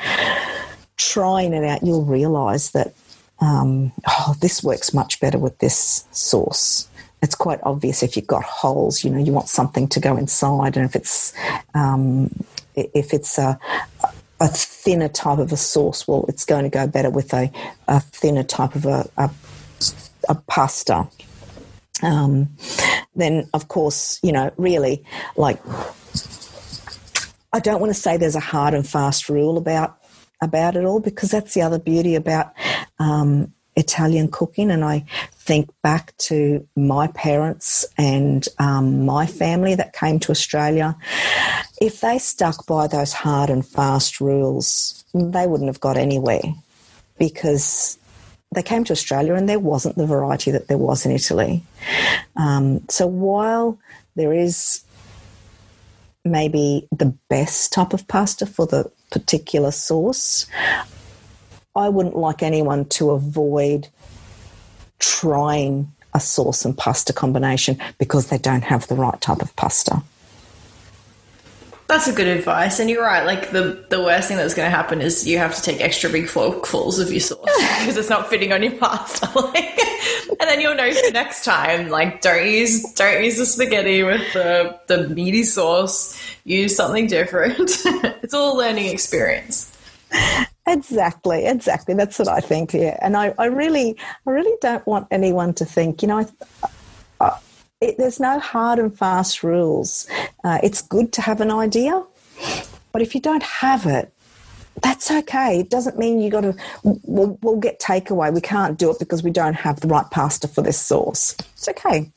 [0.97, 2.93] trying it out, you'll realize that,
[3.41, 6.89] um, oh, this works much better with this sauce
[7.21, 10.77] it's quite obvious if you've got holes, you know, you want something to go inside,
[10.77, 11.33] and if it's
[11.75, 12.31] um,
[12.77, 13.59] if it's a
[14.41, 17.51] a thinner type of a sauce, well, it's going to go better with a,
[17.89, 19.31] a thinner type of a, a,
[20.29, 21.09] a pasta.
[22.03, 22.49] Um,
[23.17, 25.05] then, of course, you know, really,
[25.37, 25.59] like,
[27.53, 29.99] I don't want to say there's a hard and fast rule about
[30.41, 32.53] about it all because that's the other beauty about
[32.99, 39.93] um, Italian cooking, and I think back to my parents and um, my family that
[39.93, 40.97] came to Australia.
[41.81, 46.43] If they stuck by those hard and fast rules, they wouldn't have got anywhere
[47.19, 47.99] because
[48.55, 51.63] they came to Australia and there wasn't the variety that there was in Italy.
[52.37, 53.79] Um, so while
[54.17, 54.83] there is
[56.25, 60.47] maybe the best type of pasta for the particular sauce,
[61.75, 63.89] I wouldn't like anyone to avoid
[64.99, 70.03] trying a sauce and pasta combination because they don't have the right type of pasta.
[71.89, 73.25] That's a good advice, and you're right.
[73.25, 76.11] Like the the worst thing that's going to happen is you have to take extra
[76.11, 77.41] big forkfuls of your sauce
[77.81, 79.27] because it's not fitting on your pasta.
[79.35, 79.81] Like,
[80.29, 81.89] and then you'll know for next time.
[81.89, 86.21] Like, don't use don't use the spaghetti with the the meaty sauce.
[86.45, 87.59] Use something different.
[88.23, 89.75] it's all a learning experience.
[90.67, 91.95] Exactly, exactly.
[91.95, 92.75] That's what I think.
[92.75, 93.97] Yeah, and I, I really,
[94.27, 96.03] I really don't want anyone to think.
[96.03, 96.31] You know,
[97.21, 97.39] uh,
[97.81, 100.07] it, there's no hard and fast rules.
[100.45, 102.03] Uh, it's good to have an idea,
[102.93, 104.13] but if you don't have it,
[104.83, 105.61] that's okay.
[105.61, 106.55] It doesn't mean you got to.
[106.83, 108.33] We'll, we'll get takeaway.
[108.33, 111.35] We can't do it because we don't have the right pasta for this sauce.
[111.55, 112.11] It's okay.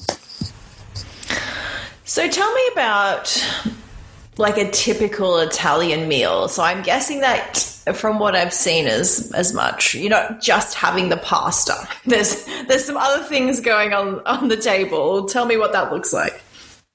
[2.05, 3.43] So tell me about
[4.37, 6.47] like a typical Italian meal.
[6.47, 7.57] So I'm guessing that
[7.93, 9.95] from what I've seen is as much.
[9.95, 11.87] You're not just having the pasta.
[12.05, 15.25] There's there's some other things going on on the table.
[15.25, 16.41] Tell me what that looks like.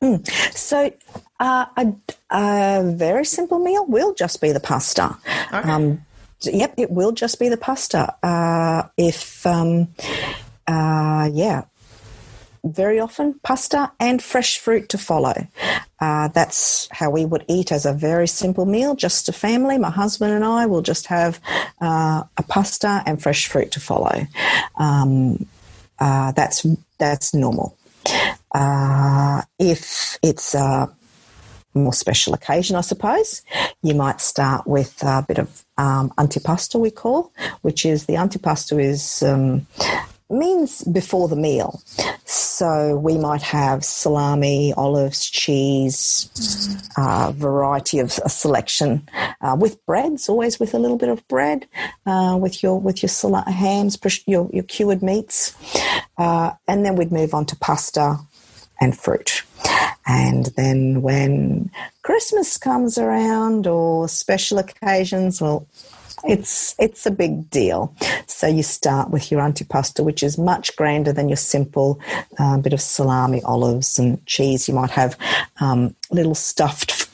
[0.03, 0.27] Mm.
[0.55, 0.93] So
[1.41, 1.95] uh, a,
[2.31, 5.17] a, very simple meal will just be the pasta.
[5.53, 5.71] Okay.
[5.71, 6.05] Um,
[6.43, 8.15] yep, it will just be the pasta.
[8.23, 9.89] Uh, if um,
[10.67, 11.65] uh, yeah,
[12.73, 15.47] very often pasta and fresh fruit to follow.
[16.01, 19.79] Uh, that's how we would eat as a very simple meal, just a family.
[19.79, 21.41] My husband and I will just have
[21.81, 24.27] uh, a pasta and fresh fruit to follow.
[24.77, 25.47] Um,
[25.99, 26.67] uh, that's
[26.99, 27.77] that's normal.
[28.55, 30.95] Uh, if it's a
[31.75, 33.43] more special occasion, I suppose,
[33.83, 38.83] you might start with a bit of um, antipasto, we call, which is the antipasto
[38.83, 39.67] is um,
[40.29, 41.81] means before the meal.
[42.25, 46.31] So we might have salami, olives, cheese,
[46.97, 49.09] uh, variety of a selection
[49.41, 51.67] uh, with breads, always with a little bit of bread,
[52.07, 55.55] uh, with your with your sal- hams, your your cured meats,
[56.19, 58.19] uh, and then we'd move on to pasta
[58.81, 59.43] and fruit.
[60.07, 61.71] And then when
[62.03, 65.67] Christmas comes around or special occasions, well,
[66.25, 67.95] it's it's a big deal.
[68.27, 72.01] So you start with your antipasto, which is much grander than your simple
[72.39, 74.69] uh, bit of salami, olives, and cheese.
[74.69, 75.17] You might have
[75.61, 77.09] um, little stuffed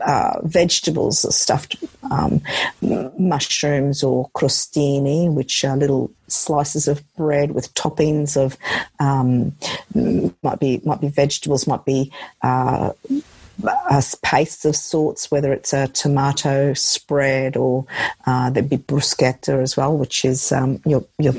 [0.00, 1.76] uh, vegetables, stuffed
[2.10, 2.40] um,
[3.18, 8.56] mushrooms or crostini, which are little slices of bread with toppings of
[9.00, 9.54] um,
[10.42, 12.12] might be might be vegetables, might be
[12.42, 12.92] uh,
[13.64, 17.86] a paste of sorts, whether it's a tomato spread or
[18.26, 21.34] uh, there'd be bruschetta as well, which is um, your your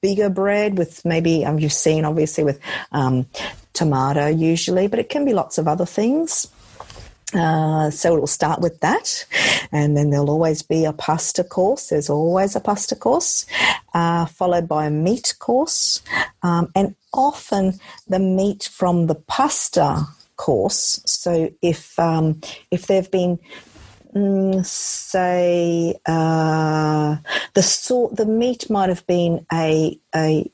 [0.00, 2.60] bigger bread with maybe um, you've seen obviously with
[2.92, 3.26] um,
[3.72, 6.48] tomato usually, but it can be lots of other things.
[7.32, 9.24] Uh, so it'll start with that,
[9.72, 11.88] and then there'll always be a pasta course.
[11.88, 13.44] There's always a pasta course,
[13.92, 16.00] uh, followed by a meat course,
[16.44, 21.02] um, and often the meat from the pasta course.
[21.06, 23.38] So if um, if they've been
[24.14, 27.16] mm, say uh,
[27.54, 30.50] the sort the meat might have been a a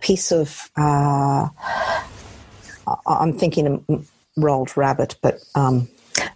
[0.00, 1.48] piece of uh,
[3.06, 5.88] I'm thinking rolled rabbit, but um,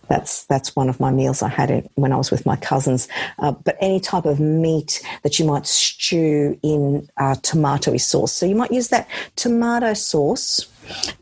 [0.09, 3.09] that's that's one of my meals I had when I was with my cousins.
[3.39, 8.47] Uh, but any type of meat that you might stew in uh, tomatoey sauce, so
[8.47, 10.67] you might use that tomato sauce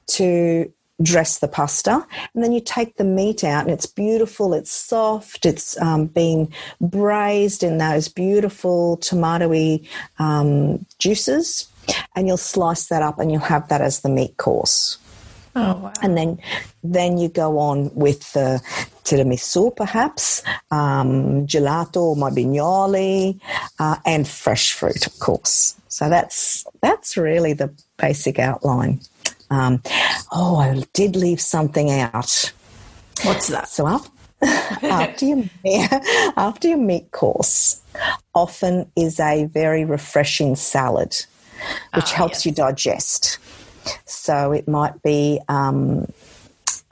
[0.08, 0.72] to
[1.02, 5.46] dress the pasta and then you take the meat out and it's beautiful it's soft
[5.46, 6.48] it's um, been
[6.80, 9.86] braised in those beautiful tomatoey
[10.18, 11.68] um, juices
[12.14, 14.98] and you'll slice that up and you'll have that as the meat course
[15.56, 15.92] Oh, wow.
[16.00, 16.38] And then,
[16.84, 18.62] then you go on with the
[19.04, 23.40] tiramisu, perhaps, um, gelato, mabignoli,
[23.78, 25.76] uh, and fresh fruit, of course.
[25.88, 29.00] So that's that's really the basic outline.
[29.50, 29.82] Um,
[30.32, 32.52] oh, I did leave something out.
[33.24, 33.68] What's that?
[33.68, 34.10] So after,
[34.86, 35.44] after your
[36.36, 37.82] after your meat course,
[38.34, 41.16] often is a very refreshing salad,
[41.94, 42.46] which ah, helps yes.
[42.46, 43.38] you digest.
[44.06, 46.10] So it might be um,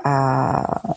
[0.05, 0.95] uh,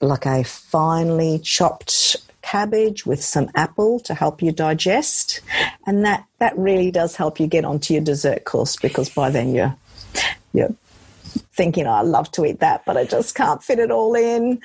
[0.00, 5.40] like a finely chopped cabbage with some apple to help you digest,
[5.86, 9.54] and that that really does help you get onto your dessert course because by then
[9.54, 9.74] you're
[10.52, 10.74] you're
[11.52, 14.60] thinking, oh, I love to eat that, but I just can't fit it all in,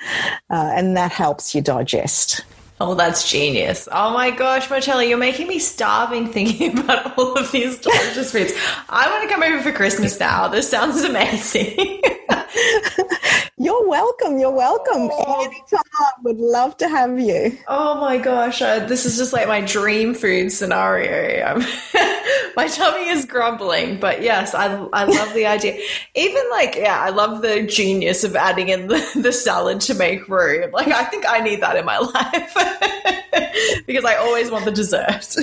[0.50, 2.44] uh, and that helps you digest.
[2.80, 3.88] Oh, that's genius.
[3.92, 8.52] Oh my gosh, Marcella, you're making me starving thinking about all of these delicious foods.
[8.88, 10.48] I want to come over for Christmas now.
[10.48, 12.00] This sounds amazing.
[13.58, 14.38] You're welcome.
[14.38, 15.08] You're welcome.
[15.12, 15.44] Oh.
[15.44, 15.82] Anytime.
[16.24, 17.56] Would love to have you.
[17.68, 18.60] Oh my gosh.
[18.60, 21.46] Uh, this is just like my dream food scenario.
[21.46, 21.60] Um,
[22.56, 25.78] my tummy is grumbling, but yes, I, I love the idea.
[26.14, 30.28] Even like, yeah, I love the genius of adding in the, the salad to make
[30.28, 30.70] room.
[30.72, 35.36] Like, I think I need that in my life because I always want the dessert.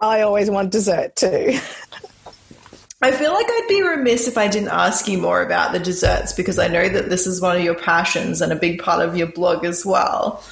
[0.00, 1.58] I always want dessert too.
[3.04, 6.32] I feel like I'd be remiss if I didn't ask you more about the desserts
[6.32, 9.14] because I know that this is one of your passions and a big part of
[9.14, 10.42] your blog as well.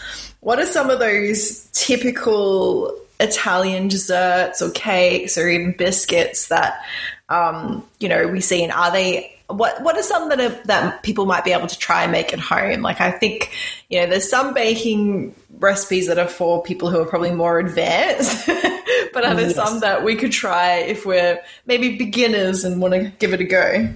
[0.40, 6.82] What are some of those typical Italian desserts or cakes or even biscuits that
[7.30, 8.62] um, you know we see?
[8.62, 11.78] And are they what what are some that are, that people might be able to
[11.78, 12.82] try and make at home?
[12.82, 13.52] Like I think
[13.88, 18.46] you know there's some baking recipes that are for people who are probably more advanced.
[19.12, 19.54] but are there yes.
[19.54, 23.44] some that we could try if we're maybe beginners and want to give it a
[23.44, 23.88] go?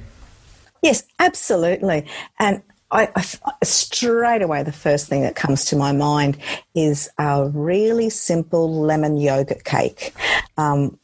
[0.83, 2.07] Yes, absolutely.
[2.39, 3.25] And I, I,
[3.65, 6.39] straight away, the first thing that comes to my mind
[6.75, 10.15] is a really simple lemon yogurt cake.
[10.57, 10.99] Um,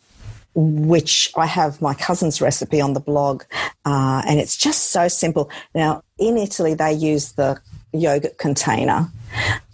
[0.55, 3.45] which I have my cousin's recipe on the blog,
[3.85, 5.51] uh, and it's just so simple.
[5.75, 7.61] Now, in Italy, they use the
[7.93, 9.09] yogurt container,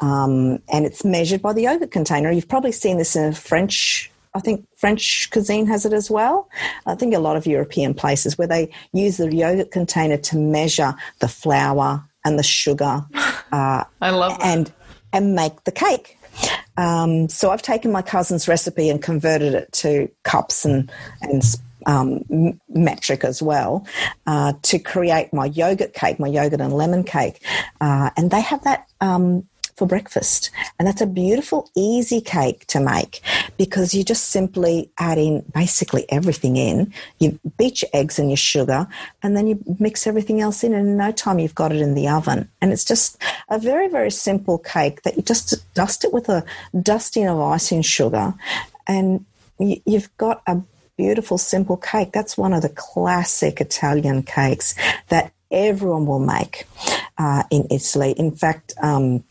[0.01, 2.31] um, and it's measured by the yogurt container.
[2.31, 6.49] You've probably seen this in a French I think French cuisine has it as well.
[6.87, 10.95] I think a lot of European places where they use the yogurt container to measure
[11.20, 13.05] the flour and the sugar.
[13.51, 14.47] Uh, I love that.
[14.47, 14.72] and
[15.12, 16.17] and make the cake.
[16.76, 21.43] Um, so I've taken my cousin's recipe and converted it to cups and and
[21.86, 23.86] um, metric as well
[24.26, 27.43] uh, to create my yogurt cake, my yogurt and lemon cake,
[27.80, 28.89] uh, and they have that.
[29.01, 29.49] Um,
[29.79, 30.51] for breakfast.
[30.79, 33.20] And that's a beautiful, easy cake to make
[33.57, 36.93] because you just simply add in basically everything in.
[37.20, 38.89] You beat your eggs and your sugar,
[39.22, 41.95] and then you mix everything else in, and in no time you've got it in
[41.95, 42.49] the oven.
[42.61, 46.45] And it's just a very, very simple cake that you just dust it with a
[46.83, 48.35] dusting of icing sugar,
[48.87, 49.24] and
[49.59, 50.61] you've got a
[50.97, 52.12] beautiful, simple cake.
[52.12, 54.74] That's one of the classic Italian cakes
[55.09, 56.66] that everyone will make
[57.16, 58.12] uh, in Italy.
[58.12, 59.24] In fact, um,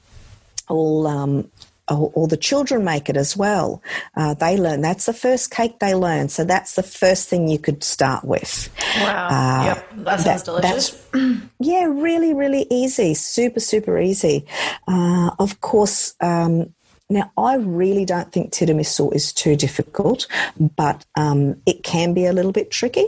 [0.68, 1.50] all um,
[1.88, 3.82] all, all, the children make it as well.
[4.16, 4.82] Uh, they learn.
[4.82, 6.28] That's the first cake they learn.
[6.28, 8.70] So that's the first thing you could start with.
[9.00, 9.28] Wow.
[9.30, 9.90] Uh, yep.
[10.04, 11.08] That sounds that, delicious.
[11.60, 13.14] yeah, really, really easy.
[13.14, 14.46] Super, super easy.
[14.86, 16.74] Uh, of course, um,
[17.10, 20.28] now, I really don't think tiramisu is too difficult,
[20.76, 23.08] but um, it can be a little bit tricky.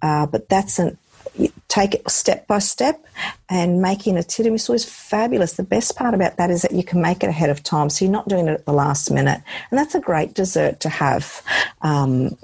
[0.00, 0.96] Uh, but that's an
[1.70, 3.02] take it step by step
[3.48, 5.52] and making a tiramisu is fabulous.
[5.52, 8.04] The best part about that is that you can make it ahead of time, so
[8.04, 9.40] you're not doing it at the last minute.
[9.70, 11.42] And that's a great dessert to have.
[11.80, 12.36] Um,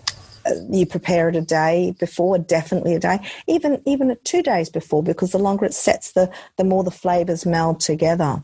[0.71, 3.19] you prepare it a day before, definitely a day,
[3.49, 7.45] even even two days before, because the longer it sets, the the more the flavors
[7.45, 8.41] meld together.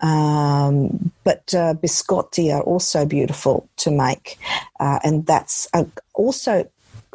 [0.00, 4.38] Um, but uh, biscotti are also beautiful to make,
[4.80, 6.68] uh, and that's a, also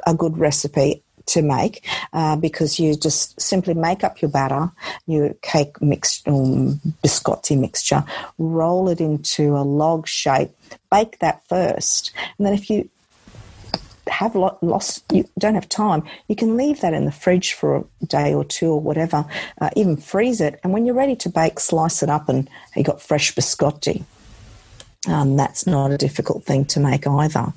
[0.07, 4.71] a good recipe to make uh, because you just simply make up your batter,
[5.07, 8.03] your cake mix, um, biscotti mixture,
[8.37, 10.51] roll it into a log shape,
[10.91, 12.89] bake that first, and then if you
[14.07, 18.05] have lost, you don't have time, you can leave that in the fridge for a
[18.05, 19.25] day or two or whatever,
[19.61, 20.59] uh, even freeze it.
[20.63, 24.03] And when you're ready to bake, slice it up and you got fresh biscotti.
[25.07, 27.53] Um, that's not a difficult thing to make either.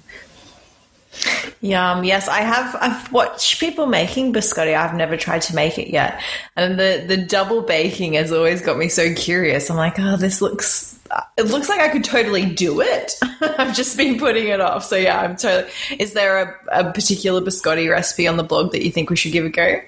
[1.61, 2.05] Yum.
[2.05, 2.77] Yes, I have.
[2.81, 4.77] I've watched people making biscotti.
[4.77, 6.21] I've never tried to make it yet,
[6.57, 9.71] and the the double baking has always got me so curious.
[9.71, 10.99] I'm like, oh, this looks.
[11.37, 13.15] It looks like I could totally do it.
[13.41, 14.85] I've just been putting it off.
[14.85, 15.71] So yeah, I'm totally.
[15.99, 19.33] Is there a, a particular biscotti recipe on the blog that you think we should
[19.33, 19.81] give a go?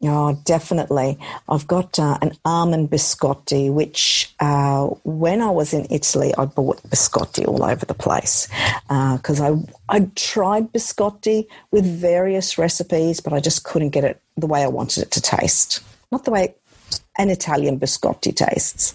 [0.00, 1.18] Oh, definitely.
[1.48, 6.80] I've got uh, an almond biscotti, which uh, when I was in Italy, I bought
[6.84, 8.46] biscotti all over the place
[8.86, 9.56] because uh,
[9.88, 14.62] I I tried biscotti with various recipes, but I just couldn't get it the way
[14.62, 15.80] I wanted it to taste.
[16.12, 16.54] Not the way
[17.18, 18.94] an Italian biscotti tastes.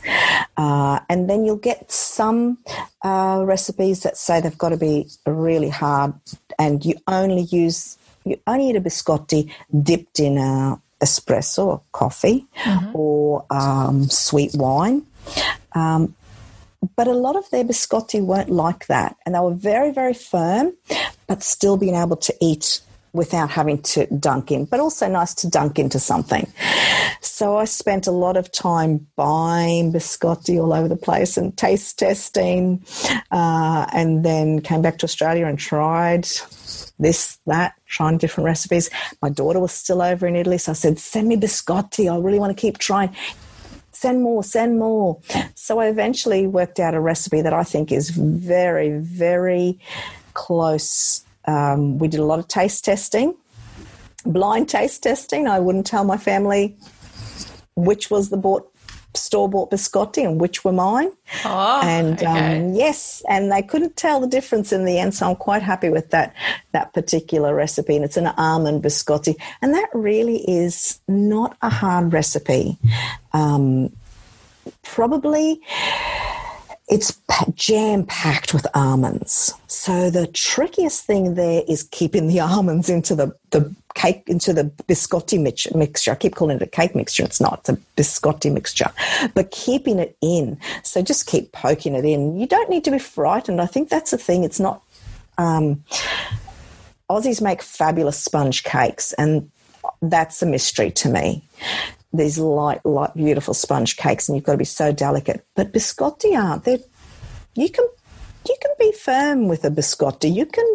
[0.55, 2.57] Uh, and then you'll get some
[3.03, 6.13] uh, recipes that say they've got to be really hard,
[6.57, 9.51] and you only use you only eat a biscotti
[9.83, 12.95] dipped in a espresso or coffee mm-hmm.
[12.95, 15.05] or um, sweet wine.
[15.73, 16.15] Um,
[16.95, 19.15] but a lot of their biscotti weren't like that.
[19.25, 20.73] And they were very, very firm,
[21.27, 22.81] but still being able to eat
[23.13, 26.51] without having to dunk in, but also nice to dunk into something.
[27.21, 31.99] So I spent a lot of time buying biscotti all over the place and taste
[31.99, 32.83] testing,
[33.31, 36.27] uh, and then came back to Australia and tried
[36.99, 38.89] this, that, trying different recipes.
[39.21, 42.11] My daughter was still over in Italy, so I said, Send me biscotti.
[42.11, 43.15] I really want to keep trying.
[43.91, 45.19] Send more, send more.
[45.55, 49.79] So I eventually worked out a recipe that I think is very, very
[50.33, 51.23] close.
[51.45, 53.35] Um, we did a lot of taste testing,
[54.25, 55.47] blind taste testing.
[55.47, 56.75] I wouldn't tell my family
[57.75, 58.72] which was the bought
[59.15, 61.11] store bought biscotti and which were mine.
[61.45, 62.57] Oh, and okay.
[62.59, 65.13] um, yes, and they couldn't tell the difference in the end.
[65.13, 66.35] So I'm quite happy with that
[66.71, 72.13] that particular recipe, and it's an almond biscotti, and that really is not a hard
[72.13, 72.77] recipe.
[73.33, 73.91] Um,
[74.83, 75.61] probably
[76.89, 77.17] it's
[77.55, 79.53] jam packed with almonds.
[79.67, 84.65] So the trickiest thing there is keeping the almonds into the, the cake, into the
[84.87, 86.11] biscotti mixture.
[86.11, 87.23] I keep calling it a cake mixture.
[87.23, 88.91] It's not, it's a biscotti mixture,
[89.33, 90.57] but keeping it in.
[90.83, 92.37] So just keep poking it in.
[92.37, 93.61] You don't need to be frightened.
[93.61, 94.43] I think that's the thing.
[94.43, 94.81] It's not,
[95.37, 95.83] um,
[97.09, 99.51] Aussies make fabulous sponge cakes, and
[100.01, 101.43] that's a mystery to me
[102.13, 105.45] these light, light, beautiful sponge cakes, and you've got to be so delicate.
[105.55, 106.63] But biscotti aren't.
[106.63, 106.79] They're,
[107.55, 107.85] you can
[108.47, 110.33] you can be firm with a biscotti.
[110.33, 110.65] You can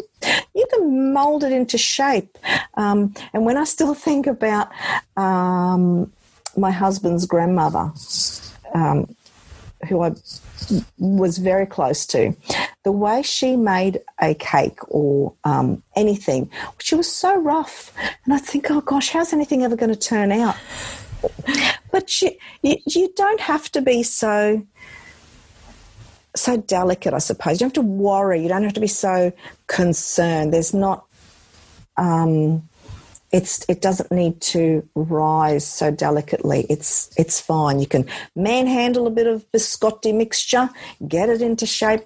[0.54, 2.36] you can mold it into shape.
[2.74, 4.70] Um, and when I still think about
[5.16, 6.12] um,
[6.56, 7.92] my husband's grandmother,
[8.74, 9.14] um,
[9.88, 10.12] who I
[10.98, 12.34] was very close to,
[12.82, 17.92] the way she made a cake or um, anything, she was so rough.
[18.24, 20.56] And I think, oh gosh, how's anything ever going to turn out?
[21.90, 22.30] But you,
[22.62, 24.66] you, you don't have to be so
[26.36, 27.54] so delicate, I suppose.
[27.54, 28.42] You don't have to worry.
[28.42, 29.32] You don't have to be so
[29.66, 30.52] concerned.
[30.52, 31.04] There's not.
[31.96, 32.68] Um,
[33.30, 36.66] it's it doesn't need to rise so delicately.
[36.70, 37.78] It's it's fine.
[37.80, 40.70] You can manhandle a bit of biscotti mixture,
[41.06, 42.02] get it into shape.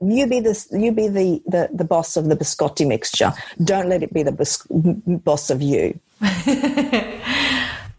[0.00, 3.32] You be the you be the, the, the boss of the biscotti mixture.
[3.62, 5.98] Don't let it be the bis- boss of you.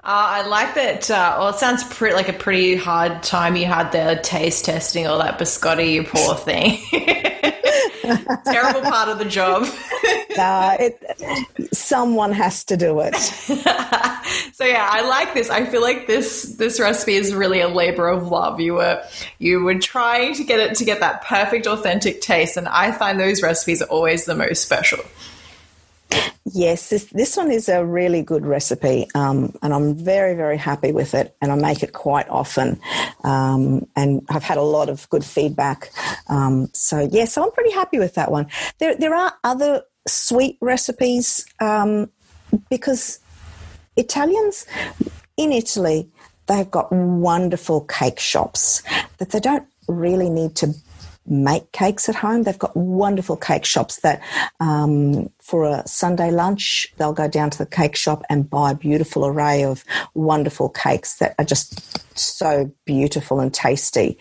[0.09, 1.11] Uh, I like that.
[1.11, 5.05] Uh, well, it sounds pretty like a pretty hard time you had there taste testing
[5.05, 6.79] all that biscotti, you poor thing.
[8.43, 9.65] Terrible part of the job.
[10.39, 13.15] uh, it, someone has to do it.
[13.17, 15.51] so yeah, I like this.
[15.51, 18.59] I feel like this this recipe is really a labor of love.
[18.59, 19.03] You were
[19.37, 23.19] you were trying to get it to get that perfect, authentic taste, and I find
[23.19, 25.05] those recipes are always the most special.
[26.53, 30.91] Yes, this, this one is a really good recipe, um, and I'm very, very happy
[30.91, 31.35] with it.
[31.41, 32.79] And I make it quite often,
[33.23, 35.91] um, and I've had a lot of good feedback.
[36.27, 38.47] Um, so yes, yeah, so I'm pretty happy with that one.
[38.79, 42.09] There, there are other sweet recipes um,
[42.69, 43.19] because
[43.95, 44.65] Italians
[45.37, 46.09] in Italy
[46.47, 48.81] they've got wonderful cake shops
[49.19, 50.73] that they don't really need to
[51.29, 52.43] make cakes at home.
[52.43, 54.21] They've got wonderful cake shops that
[54.59, 58.75] um, for a Sunday lunch, they'll go down to the cake shop and buy a
[58.75, 64.17] beautiful array of wonderful cakes that are just so beautiful and tasty.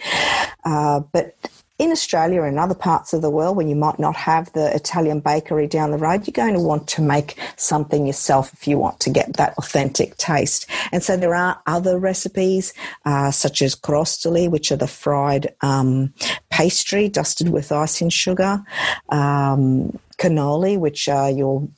[0.64, 1.34] Uh, but
[1.78, 5.20] in Australia and other parts of the world, when you might not have the Italian
[5.20, 8.98] bakery down the road, you're going to want to make something yourself if you want
[9.00, 10.68] to get that authentic taste.
[10.90, 12.74] And so there are other recipes,
[13.04, 16.12] uh, such as crostoli, which are the fried um,
[16.50, 18.64] pastry dusted with icing sugar,
[19.10, 21.68] um, cannoli, which are your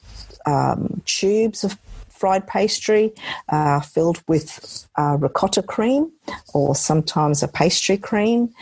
[0.46, 1.76] um, tubes of
[2.08, 3.12] fried pastry
[3.48, 6.10] uh, filled with uh, ricotta cream
[6.52, 8.52] or sometimes a pastry cream.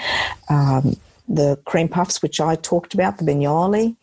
[0.49, 0.97] Um,
[1.29, 3.97] the cream puffs, which I talked about, the bignoli.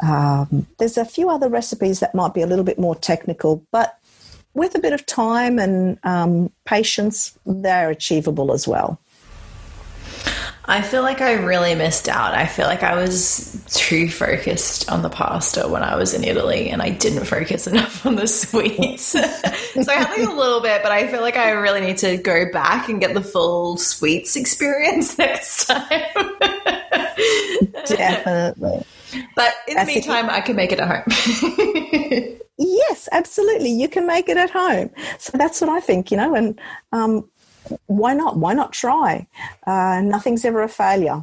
[0.00, 3.98] Um, there's a few other recipes that might be a little bit more technical, but
[4.54, 8.98] with a bit of time and um, patience, they're achievable as well.
[10.66, 12.34] I feel like I really missed out.
[12.34, 16.70] I feel like I was too focused on the pasta when I was in Italy
[16.70, 19.02] and I didn't focus enough on the sweets.
[19.06, 22.16] so I had like a little bit, but I feel like I really need to
[22.16, 26.02] go back and get the full sweets experience next time.
[27.86, 28.84] Definitely.
[29.34, 32.38] But in That's the meantime, I can make it at home.
[32.56, 33.70] yes, absolutely.
[33.70, 34.90] You can make it at home.
[35.18, 36.58] So that's what I think, you know, and
[36.92, 37.28] um,
[37.86, 38.36] why not?
[38.36, 39.26] Why not try?
[39.66, 41.22] Uh, nothing's ever a failure.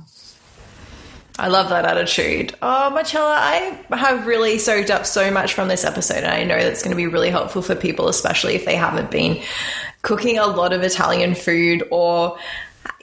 [1.39, 2.53] I love that attitude.
[2.61, 6.61] Oh, Marcella, I have really soaked up so much from this episode, and I know
[6.61, 9.41] that's going to be really helpful for people, especially if they haven't been
[10.01, 12.37] cooking a lot of Italian food or,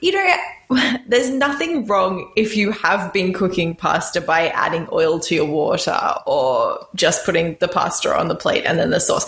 [0.01, 0.35] you know,
[1.07, 5.97] there's nothing wrong if you have been cooking pasta by adding oil to your water
[6.27, 9.25] or just putting the pasta on the plate and then the sauce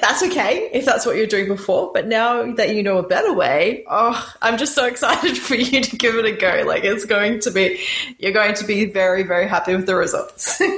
[0.00, 1.90] that's okay if that's what you're doing before.
[1.92, 5.80] But now that you know a better way, oh, I'm just so excited for you
[5.80, 6.64] to give it a go.
[6.66, 7.80] Like it's going to be,
[8.18, 10.60] you're going to be very, very happy with the results.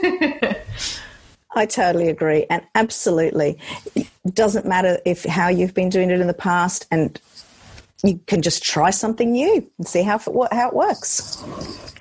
[1.53, 3.59] I totally agree, and absolutely,
[3.95, 7.19] it doesn't matter if how you've been doing it in the past, and
[8.05, 11.43] you can just try something new and see how how it works.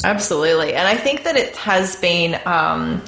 [0.03, 2.39] Absolutely, and I think that it has been.
[2.45, 3.01] Um,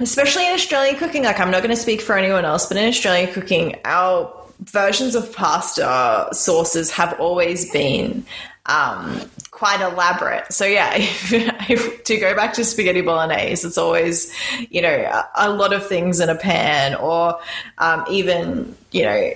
[0.00, 2.88] especially in Australian cooking, like I'm not going to speak for anyone else, but in
[2.88, 8.24] Australian cooking, our versions of pasta sauces have always been
[8.66, 9.20] um,
[9.50, 10.52] quite elaborate.
[10.52, 14.32] So yeah, to go back to spaghetti bolognese, it's always
[14.70, 17.38] you know a, a lot of things in a pan, or
[17.78, 19.32] um, even you know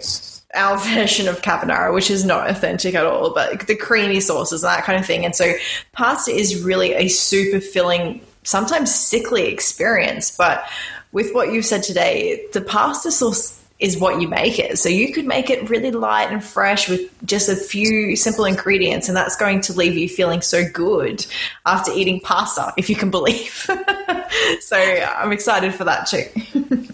[0.54, 4.70] our version of carbonara, which is not authentic at all, but the creamy sauces and
[4.70, 5.24] that kind of thing.
[5.24, 5.52] And so
[5.92, 10.34] pasta is really a super filling sometimes sickly experience.
[10.34, 10.66] But
[11.12, 14.78] with what you said today, the pasta sauce is what you make it.
[14.78, 19.06] So you could make it really light and fresh with just a few simple ingredients,
[19.06, 21.24] and that's going to leave you feeling so good
[21.66, 23.52] after eating pasta, if you can believe.
[24.60, 26.88] so I'm excited for that too.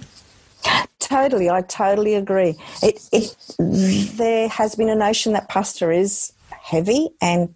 [0.99, 2.57] totally, I totally agree.
[2.83, 7.55] It, it there has been a notion that pasta is heavy and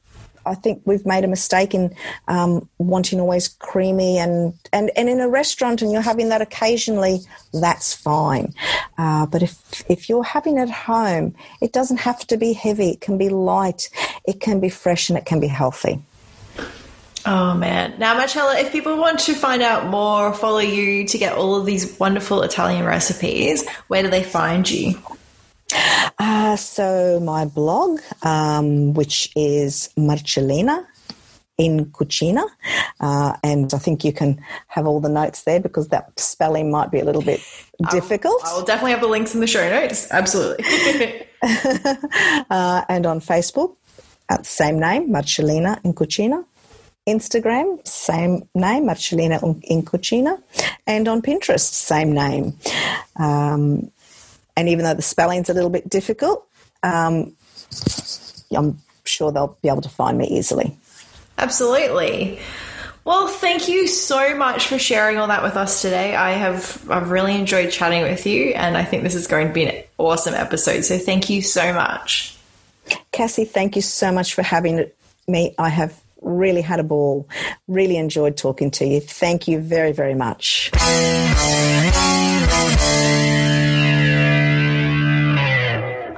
[0.49, 1.95] I think we've made a mistake in
[2.27, 7.21] um, wanting always creamy and, and, and in a restaurant and you're having that occasionally,
[7.53, 8.55] that's fine.
[8.97, 12.91] Uh, but if, if you're having it at home, it doesn't have to be heavy.
[12.91, 13.91] It can be light,
[14.27, 16.03] it can be fresh, and it can be healthy.
[17.27, 17.95] Oh man.
[17.99, 21.67] Now, Marcella, if people want to find out more, follow you to get all of
[21.67, 25.01] these wonderful Italian recipes, where do they find you?
[26.21, 30.85] Uh, so my blog, um, which is Marcellina
[31.59, 32.45] in Cucina,
[33.01, 36.91] uh, and I think you can have all the notes there because that spelling might
[36.91, 37.41] be a little bit
[37.91, 38.43] difficult.
[38.45, 40.11] I will definitely have the links in the show notes.
[40.11, 40.65] Absolutely.
[42.51, 43.77] uh, and on Facebook,
[44.29, 46.45] uh, same name, Marcellina in Cucina.
[47.09, 50.41] Instagram, same name, Marcellina in Cucina.
[50.87, 52.55] And on Pinterest, same name.
[53.17, 53.91] Um,
[54.59, 56.45] and even though the spelling's a little bit difficult,
[56.83, 57.33] um,
[58.51, 60.77] I'm sure they'll be able to find me easily.
[61.39, 62.41] Absolutely.
[63.05, 66.17] Well, thank you so much for sharing all that with us today.
[66.17, 69.53] I have I've really enjoyed chatting with you, and I think this is going to
[69.53, 70.83] be an awesome episode.
[70.83, 72.37] So thank you so much.
[73.13, 74.91] Cassie, thank you so much for having
[75.29, 75.55] me.
[75.57, 77.29] I have really had a ball.
[77.69, 79.01] Really enjoyed talking to you.
[79.01, 80.73] Thank you very, very much.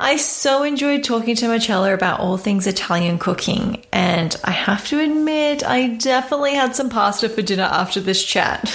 [0.01, 4.98] I so enjoyed talking to Marcella about all things Italian cooking, and I have to
[4.98, 8.66] admit, I definitely had some pasta for dinner after this chat.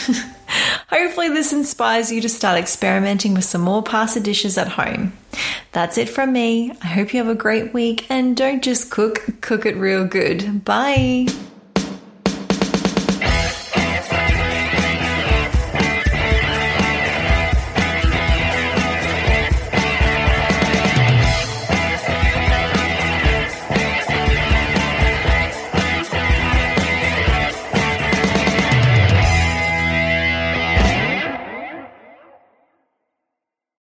[0.89, 5.13] Hopefully, this inspires you to start experimenting with some more pasta dishes at home.
[5.71, 6.71] That's it from me.
[6.84, 10.63] I hope you have a great week and don't just cook, cook it real good.
[10.63, 11.26] Bye.